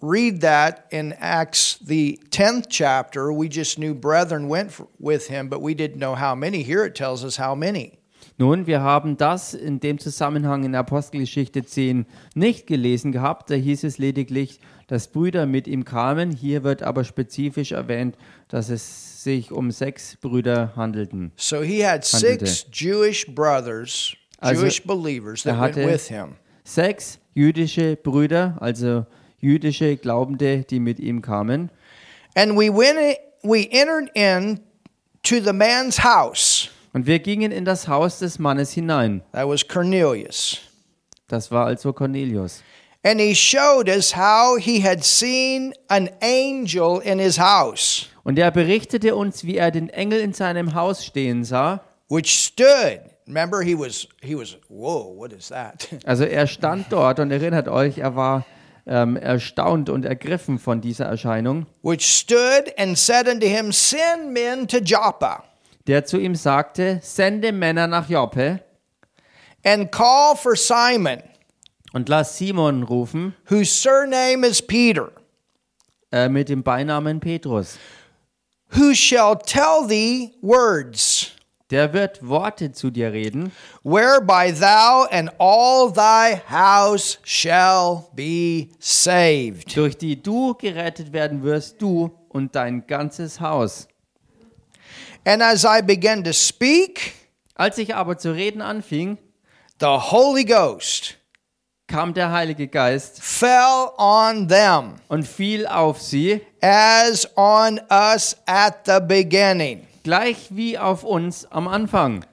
read 0.00 0.40
that 0.40 0.86
in 0.90 1.12
Acts, 1.12 1.78
the 1.84 2.18
10th 2.30 2.66
chapter. 2.68 3.32
We 3.32 3.48
just 3.48 3.78
knew 3.78 3.94
brethren 3.94 4.48
went 4.48 4.72
with 4.98 5.28
him, 5.28 5.48
but 5.48 5.60
we 5.60 5.74
didn't 5.74 5.98
know 5.98 6.14
how 6.14 6.34
many. 6.34 6.62
Here 6.62 6.84
it 6.84 6.94
tells 6.94 7.24
us 7.24 7.36
how 7.36 7.54
many. 7.54 7.99
Nun, 8.40 8.66
wir 8.66 8.80
haben 8.80 9.18
das 9.18 9.52
in 9.52 9.80
dem 9.80 9.98
Zusammenhang 9.98 10.64
in 10.64 10.74
Apostelgeschichte 10.74 11.62
10 11.62 12.06
nicht 12.34 12.66
gelesen 12.66 13.12
gehabt. 13.12 13.50
Da 13.50 13.54
hieß 13.54 13.84
es 13.84 13.98
lediglich, 13.98 14.60
dass 14.86 15.08
Brüder 15.08 15.44
mit 15.44 15.68
ihm 15.68 15.84
kamen. 15.84 16.30
Hier 16.30 16.64
wird 16.64 16.82
aber 16.82 17.04
spezifisch 17.04 17.72
erwähnt, 17.72 18.16
dass 18.48 18.70
es 18.70 19.22
sich 19.22 19.52
um 19.52 19.70
sechs 19.70 20.16
Brüder 20.16 20.72
handelten. 20.74 21.32
So 21.36 21.60
he 21.60 21.84
had 21.86 22.02
Handelte. 22.10 22.46
six 22.46 22.66
Jewish 22.72 23.26
brothers, 23.26 24.14
Also, 24.38 24.62
Jewish 24.62 24.82
believers 24.84 25.42
that 25.42 25.56
er 25.56 25.60
went 25.60 25.76
hatte- 25.76 25.86
with 25.92 26.08
him. 26.08 26.36
Sechs 26.64 27.18
jüdische 27.34 27.96
Brüder, 27.96 28.56
also 28.60 29.04
jüdische 29.38 29.98
Glaubende, 29.98 30.62
die 30.62 30.80
mit 30.80 30.98
ihm 30.98 31.20
kamen. 31.20 31.70
And 32.34 32.52
we 32.52 32.70
went 32.74 33.18
we 33.42 33.68
entered 33.70 34.08
in 34.14 34.60
to 35.24 35.40
the 35.44 35.52
man's 35.52 36.02
house. 36.02 36.70
Und 36.92 37.06
wir 37.06 37.18
gingen 37.20 37.52
in 37.52 37.64
das 37.64 37.86
Haus 37.88 38.18
des 38.18 38.38
Mannes 38.38 38.72
hinein. 38.72 39.22
That 39.32 39.46
was 39.48 39.66
Cornelius. 39.66 40.58
Das 41.28 41.50
war 41.50 41.66
also 41.66 41.92
Cornelius. 41.92 42.62
And 43.04 43.20
he 43.20 43.34
showed 43.34 43.88
us 43.88 44.14
how 44.14 44.58
he 44.58 44.82
had 44.84 45.02
seen 45.04 45.72
an 45.88 46.10
angel 46.20 47.00
in 47.02 47.18
his 47.18 47.38
house, 47.38 48.06
Und 48.24 48.38
er 48.38 48.50
berichtete 48.50 49.14
uns, 49.16 49.44
wie 49.44 49.56
er 49.56 49.70
den 49.70 49.88
Engel 49.88 50.20
in 50.20 50.32
seinem 50.34 50.74
Haus 50.74 51.04
stehen 51.04 51.44
sah. 51.44 51.80
which 52.08 52.34
stood. 52.44 53.00
Remember, 53.26 53.62
he 53.62 53.74
was 53.78 54.08
he 54.20 54.34
was 54.34 54.56
whoa, 54.68 55.14
what 55.16 55.32
is 55.32 55.48
that? 55.48 55.88
Also 56.04 56.24
er 56.24 56.46
stand 56.48 56.86
dort 56.90 57.20
und 57.20 57.30
erinnert 57.30 57.68
euch, 57.68 57.98
er 57.98 58.16
war 58.16 58.44
ähm, 58.86 59.16
erstaunt 59.16 59.88
und 59.88 60.04
ergriffen 60.04 60.58
von 60.58 60.80
dieser 60.80 61.06
Erscheinung, 61.06 61.66
which 61.82 62.04
stood 62.04 62.72
and 62.76 62.98
said 62.98 63.28
unto 63.28 63.46
him, 63.46 63.70
Send 63.72 64.32
men 64.32 64.66
to 64.66 64.78
Joppa, 64.78 65.44
der 65.86 66.04
zu 66.04 66.18
ihm 66.18 66.34
sagte, 66.34 67.00
sende 67.02 67.52
Männer 67.52 67.86
nach 67.86 68.08
Joppe 68.08 68.60
and 69.64 69.90
call 69.90 70.36
for 70.36 70.56
Simon, 70.56 71.22
und 71.92 72.08
lass 72.08 72.38
Simon 72.38 72.82
rufen 72.82 73.34
whose 73.48 73.70
surname 73.70 74.46
is 74.46 74.62
Peter, 74.62 75.10
äh, 76.12 76.28
mit 76.28 76.48
dem 76.48 76.62
Beinamen 76.62 77.20
Petrus. 77.20 77.78
who 78.76 78.94
shall 78.94 79.36
tell 79.36 79.86
thee 79.88 80.32
words, 80.40 81.32
Der 81.70 81.92
wird 81.92 82.26
Worte 82.26 82.72
zu 82.72 82.90
dir 82.90 83.12
reden, 83.12 83.52
whereby 83.84 84.52
thou 84.52 85.06
and 85.10 85.30
all 85.38 85.92
thy 85.92 86.40
house 86.50 87.18
shall 87.24 88.08
be 88.14 88.68
saved. 88.80 89.76
durch 89.76 89.96
die 89.96 90.20
du 90.20 90.54
gerettet 90.54 91.12
werden 91.12 91.42
wirst, 91.44 91.80
du 91.82 92.10
und 92.28 92.54
dein 92.56 92.86
ganzes 92.86 93.40
Haus. 93.40 93.86
And 95.24 95.42
as 95.42 95.64
I 95.64 95.82
began 95.82 96.24
to 96.24 96.32
speak, 96.32 97.14
Als 97.54 97.76
ich 97.78 97.94
aber 97.94 98.16
zu 98.16 98.32
reden 98.34 98.62
anfing, 98.62 99.18
the 99.80 99.86
Holy 100.10 100.44
Ghost 100.44 101.16
kam 101.86 102.14
der 102.14 102.30
Heilige 102.32 102.68
Geist 102.68 103.20
fell 103.22 103.90
on 103.98 104.48
them 104.48 104.94
und 105.08 105.26
fiel 105.26 105.66
auf 105.66 106.00
sie, 106.00 106.40
as 106.62 107.28
on 107.36 107.80
us 107.90 108.36
at 108.46 108.86
the 108.86 109.00
beginning. 109.00 109.86
gleich 110.04 110.48
wie 110.50 110.78
auf 110.78 111.04
uns 111.04 111.44
am 111.50 111.68
Anfang. 111.68 112.24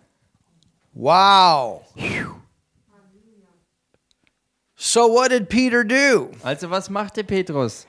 Wow. 0.93 1.83
So, 4.75 5.07
what 5.07 5.31
did 5.31 5.49
Peter 5.49 5.83
do? 5.83 6.31
Also 6.43 6.69
was 6.69 6.89
machte 6.89 7.23
Petrus? 7.23 7.85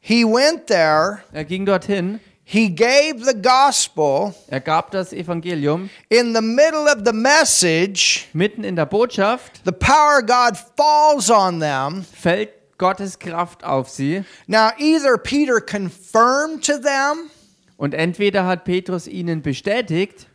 He 0.00 0.24
went 0.24 0.66
there, 0.66 1.22
Er 1.32 1.44
ging 1.44 1.64
dorthin, 1.64 2.20
he 2.48 2.68
gave 2.68 3.24
the 3.24 3.34
gospel. 3.34 4.32
er 4.48 4.60
gab 4.60 4.92
das 4.92 5.12
Evangelium 5.12 5.90
In 6.08 6.32
the 6.32 6.40
middle 6.40 6.86
of 6.86 7.04
the 7.04 7.12
message, 7.12 8.28
mitten 8.32 8.62
in 8.62 8.76
der 8.76 8.86
Botschaft, 8.86 9.60
the 9.64 9.72
power 9.72 10.20
of 10.20 10.26
God 10.26 10.56
falls 10.76 11.28
on 11.28 11.58
them. 11.58 12.04
fällt 12.04 12.50
Gottes 12.78 13.18
Kraft 13.18 13.64
auf 13.64 13.88
sie 13.88 14.24
Now, 14.46 14.70
either 14.78 15.18
Peter 15.18 15.60
confirmed 15.60 16.64
to 16.64 16.78
them 16.78 17.30
und 17.76 17.94
entweder 17.94 18.46
hat 18.46 18.64
Petrus 18.64 19.08
ihnen 19.08 19.42
bestätigt, 19.42 20.28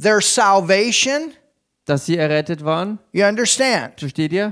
their 0.00 0.22
salvation, 0.22 1.34
dass 1.84 2.06
sie 2.06 2.16
errettet 2.16 2.64
waren, 2.64 2.98
you 3.12 3.26
understand? 3.26 4.00
versteht 4.00 4.32
ihr? 4.32 4.48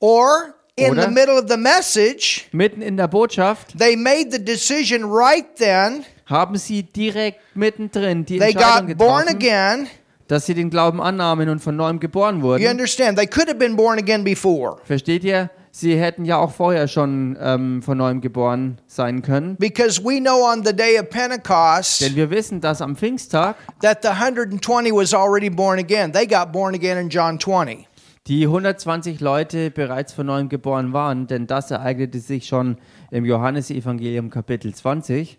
Or 0.00 0.54
in 0.80 0.92
Oder- 0.92 1.02
the 1.02 1.10
middle 1.10 1.38
of 1.38 1.44
the 1.48 1.56
message, 1.56 2.46
Mitten 2.52 2.82
in 2.82 2.96
der 2.96 3.08
Botschaft 3.08 3.78
they 3.78 3.96
made 3.96 4.30
the 4.30 4.42
decision 4.44 5.04
right 5.04 5.46
then, 5.56 6.04
haben 6.26 6.56
sie 6.56 6.82
direkt 6.82 7.40
mittendrin 7.54 8.24
die 8.24 8.38
they 8.38 8.52
Entscheidung 8.52 8.88
got 8.88 8.98
born 8.98 9.26
getroffen, 9.26 9.36
again. 9.36 9.88
dass 10.28 10.46
sie 10.46 10.54
den 10.54 10.70
Glauben 10.70 11.00
annahmen 11.00 11.48
und 11.48 11.60
von 11.60 11.76
neuem 11.76 11.98
geboren 12.00 12.42
wurden. 12.42 12.62
You 12.62 12.70
understand? 12.70 13.18
They 13.18 13.26
could 13.26 13.48
have 13.48 13.58
been 13.58 13.76
born 13.76 13.98
again 13.98 14.22
before. 14.24 14.76
Versteht 14.84 15.24
ihr? 15.24 15.50
Sie 15.72 15.96
hätten 15.96 16.24
ja 16.24 16.36
auch 16.36 16.50
vorher 16.50 16.88
schon 16.88 17.38
ähm, 17.40 17.80
von 17.80 17.96
neuem 17.96 18.20
geboren 18.20 18.78
sein 18.88 19.22
können. 19.22 19.54
Because 19.56 20.02
we 20.02 20.18
know 20.18 20.42
on 20.44 20.64
the 20.64 20.72
day 20.74 20.98
of 20.98 21.08
Pentecost 21.10 22.00
Denn 22.00 22.16
wir 22.16 22.28
wissen, 22.30 22.60
dass 22.60 22.82
am 22.82 22.96
Pfingsttag 22.96 23.54
that 23.80 24.02
the 24.02 24.08
120 24.08 24.92
was 24.92 25.14
already 25.14 25.48
born 25.48 25.78
again. 25.78 26.12
They 26.12 26.26
got 26.26 26.50
born 26.52 26.74
again 26.74 26.98
in 26.98 27.08
John 27.08 27.38
20. 27.38 27.86
die 28.26 28.44
120 28.44 29.20
Leute 29.20 29.70
bereits 29.70 30.12
von 30.12 30.26
neuem 30.26 30.48
geboren 30.48 30.92
waren, 30.92 31.26
denn 31.26 31.46
das 31.46 31.70
ereignete 31.70 32.20
sich 32.20 32.46
schon 32.46 32.78
im 33.10 33.24
Johannesevangelium 33.24 34.30
Kapitel 34.30 34.74
20. 34.74 35.38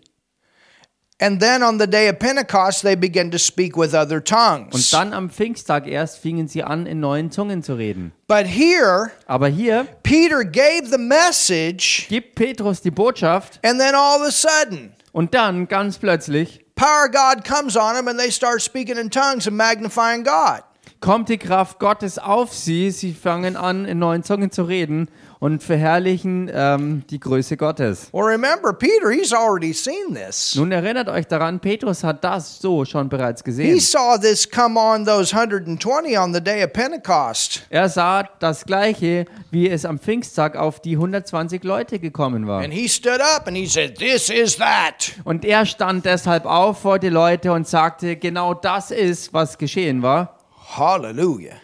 And 1.20 1.40
then 1.40 1.62
on 1.62 1.78
the 1.78 1.86
day 1.86 2.08
of 2.10 2.18
Pentecost, 2.18 2.82
they 2.82 2.96
began 2.96 3.30
to 3.30 3.38
speak 3.38 3.76
with 3.76 3.94
other 3.94 4.16
Und 4.16 4.26
tongues. 4.26 4.90
dann 4.90 5.12
am 5.12 5.30
Pfingsttag 5.30 5.86
erst 5.86 6.18
fingen 6.18 6.48
sie 6.48 6.64
an, 6.64 6.84
in 6.86 6.98
neuen 6.98 7.30
Zungen 7.30 7.62
zu 7.62 7.74
reden. 7.74 8.10
But 8.26 8.46
here, 8.46 9.12
Aber 9.26 9.46
hier 9.46 9.86
Peter 10.02 10.44
gave 10.44 10.86
the 10.90 10.98
message, 10.98 12.06
gibt 12.08 12.34
Petrus 12.34 12.80
die 12.80 12.90
Botschaft 12.90 13.60
and 13.64 13.78
then 13.78 13.94
all 13.94 14.20
of 14.20 14.26
a 14.26 14.30
sudden, 14.32 14.92
und 15.12 15.32
dann 15.34 15.68
ganz 15.68 15.98
plötzlich 15.98 16.64
power 16.74 17.06
of 17.06 17.12
God 17.12 17.44
comes 17.44 17.76
on 17.76 17.94
them, 17.94 18.08
and 18.08 18.18
they 18.18 18.32
start 18.32 18.60
speaking 18.60 18.96
in 18.96 19.08
tongues 19.08 19.46
and 19.46 19.56
magnifying 19.56 20.24
God. 20.24 20.62
Kommt 21.02 21.28
die 21.28 21.36
Kraft 21.36 21.78
Gottes 21.78 22.18
auf 22.18 22.54
sie. 22.54 22.90
Sie 22.90 23.12
fangen 23.12 23.56
an, 23.56 23.84
in 23.84 23.98
neuen 23.98 24.22
Zungen 24.22 24.50
zu 24.50 24.62
reden 24.62 25.08
und 25.40 25.60
verherrlichen 25.60 26.48
ähm, 26.54 27.02
die 27.10 27.18
Größe 27.18 27.56
Gottes. 27.56 28.08
Well, 28.12 28.22
remember, 28.22 28.72
Peter, 28.72 29.10
he's 29.10 29.32
already 29.32 29.72
seen 29.74 30.14
this. 30.14 30.54
Nun 30.54 30.70
erinnert 30.70 31.08
euch 31.08 31.26
daran, 31.26 31.58
Petrus 31.58 32.04
hat 32.04 32.22
das 32.22 32.60
so 32.60 32.84
schon 32.84 33.08
bereits 33.08 33.40
He 33.40 33.44
gesehen. 33.46 33.80
saw 33.80 34.16
this 34.16 34.48
come 34.48 34.78
on 34.78 35.04
those 35.04 35.36
120 35.36 36.16
on 36.16 36.32
the 36.32 36.40
day 36.40 36.62
of 36.62 36.72
Pentecost. 36.72 37.66
Er 37.70 37.88
sah 37.88 38.22
das 38.38 38.64
Gleiche, 38.64 39.26
wie 39.50 39.68
es 39.68 39.84
am 39.84 39.98
Pfingsttag 39.98 40.56
auf 40.56 40.80
die 40.80 40.94
120 40.94 41.64
Leute 41.64 41.98
gekommen 41.98 42.46
war. 42.46 42.62
And 42.62 42.72
he 42.72 42.88
stood 42.88 43.20
up 43.20 43.48
and 43.48 43.56
he 43.56 43.66
said, 43.66 43.98
This 43.98 44.30
is 44.30 44.56
that. 44.58 45.12
Und 45.24 45.44
er 45.44 45.66
stand 45.66 46.04
deshalb 46.04 46.46
auf 46.46 46.78
vor 46.78 47.00
die 47.00 47.08
Leute 47.08 47.52
und 47.52 47.66
sagte, 47.66 48.14
genau 48.16 48.54
das 48.54 48.92
ist, 48.92 49.34
was 49.34 49.58
geschehen 49.58 50.02
war. 50.02 50.38
Hallelujah. 50.76 51.60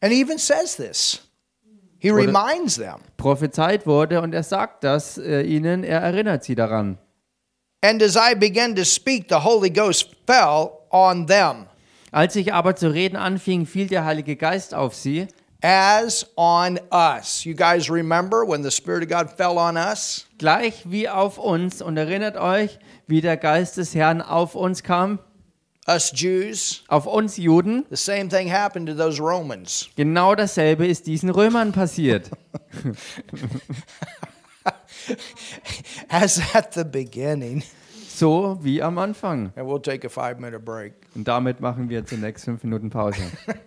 And 0.00 0.12
he 0.12 0.20
even 0.20 0.38
says 0.38 0.76
this. 0.76 1.20
He 2.00 2.10
reminds 2.10 2.76
them. 2.76 3.00
Prophezeit 3.16 3.86
wurde 3.86 4.20
und 4.20 4.32
er 4.32 4.44
sagt 4.44 4.84
das 4.84 5.18
äh, 5.18 5.42
ihnen, 5.42 5.82
er 5.82 6.00
erinnert 6.00 6.44
sie 6.44 6.54
daran. 6.54 6.98
And 7.82 8.02
as 8.02 8.16
I 8.16 8.34
began 8.34 8.74
to 8.76 8.84
speak, 8.84 9.26
the 9.28 9.42
Holy 9.44 9.70
Ghost 9.70 10.14
fell 10.26 10.70
on 10.90 11.26
them 11.26 11.66
Als 12.10 12.36
ich 12.36 12.52
aber 12.54 12.74
zu 12.74 12.92
reden 12.92 13.16
anfing, 13.16 13.66
fiel 13.66 13.86
der 13.86 14.04
Heilige 14.04 14.36
Geist 14.36 14.74
auf 14.74 14.94
sie, 14.94 15.28
as 15.62 16.26
on 16.36 16.80
us. 16.90 17.44
You 17.44 17.54
guys 17.54 17.90
remember 17.90 18.46
when 18.46 18.62
the 18.62 18.70
Spirit 18.70 19.02
of 19.02 19.08
God 19.08 19.30
fell 19.36 19.58
on 19.58 19.76
us? 19.76 20.26
gleich 20.38 20.82
wie 20.84 21.08
auf 21.08 21.38
uns. 21.38 21.82
Und 21.82 21.96
erinnert 21.96 22.36
euch, 22.36 22.78
wie 23.06 23.20
der 23.20 23.36
Geist 23.36 23.76
des 23.76 23.94
Herrn 23.94 24.22
auf 24.22 24.54
uns 24.54 24.82
kam, 24.82 25.18
Us 25.88 26.12
Jews. 26.14 26.84
auf 26.88 27.06
uns 27.06 27.38
Juden. 27.38 27.86
The 27.88 27.96
same 27.96 28.28
thing 28.28 28.52
happened 28.52 28.88
to 28.88 28.94
those 28.94 29.18
Romans. 29.20 29.88
Genau 29.96 30.34
dasselbe 30.34 30.86
ist 30.86 31.06
diesen 31.06 31.30
Römern 31.30 31.72
passiert. 31.72 32.30
As 36.08 36.40
at 36.54 36.74
the 36.74 36.84
beginning. 36.84 37.62
So 38.08 38.58
wie 38.62 38.82
am 38.82 38.98
Anfang. 38.98 39.52
And 39.56 39.66
we'll 39.66 39.80
take 39.80 40.04
a 40.06 40.10
five 40.10 40.38
minute 40.40 40.60
break. 40.60 40.92
Und 41.14 41.26
damit 41.26 41.60
machen 41.60 41.88
wir 41.88 42.04
zunächst 42.04 42.44
fünf 42.44 42.62
Minuten 42.64 42.90
Pause. 42.90 43.22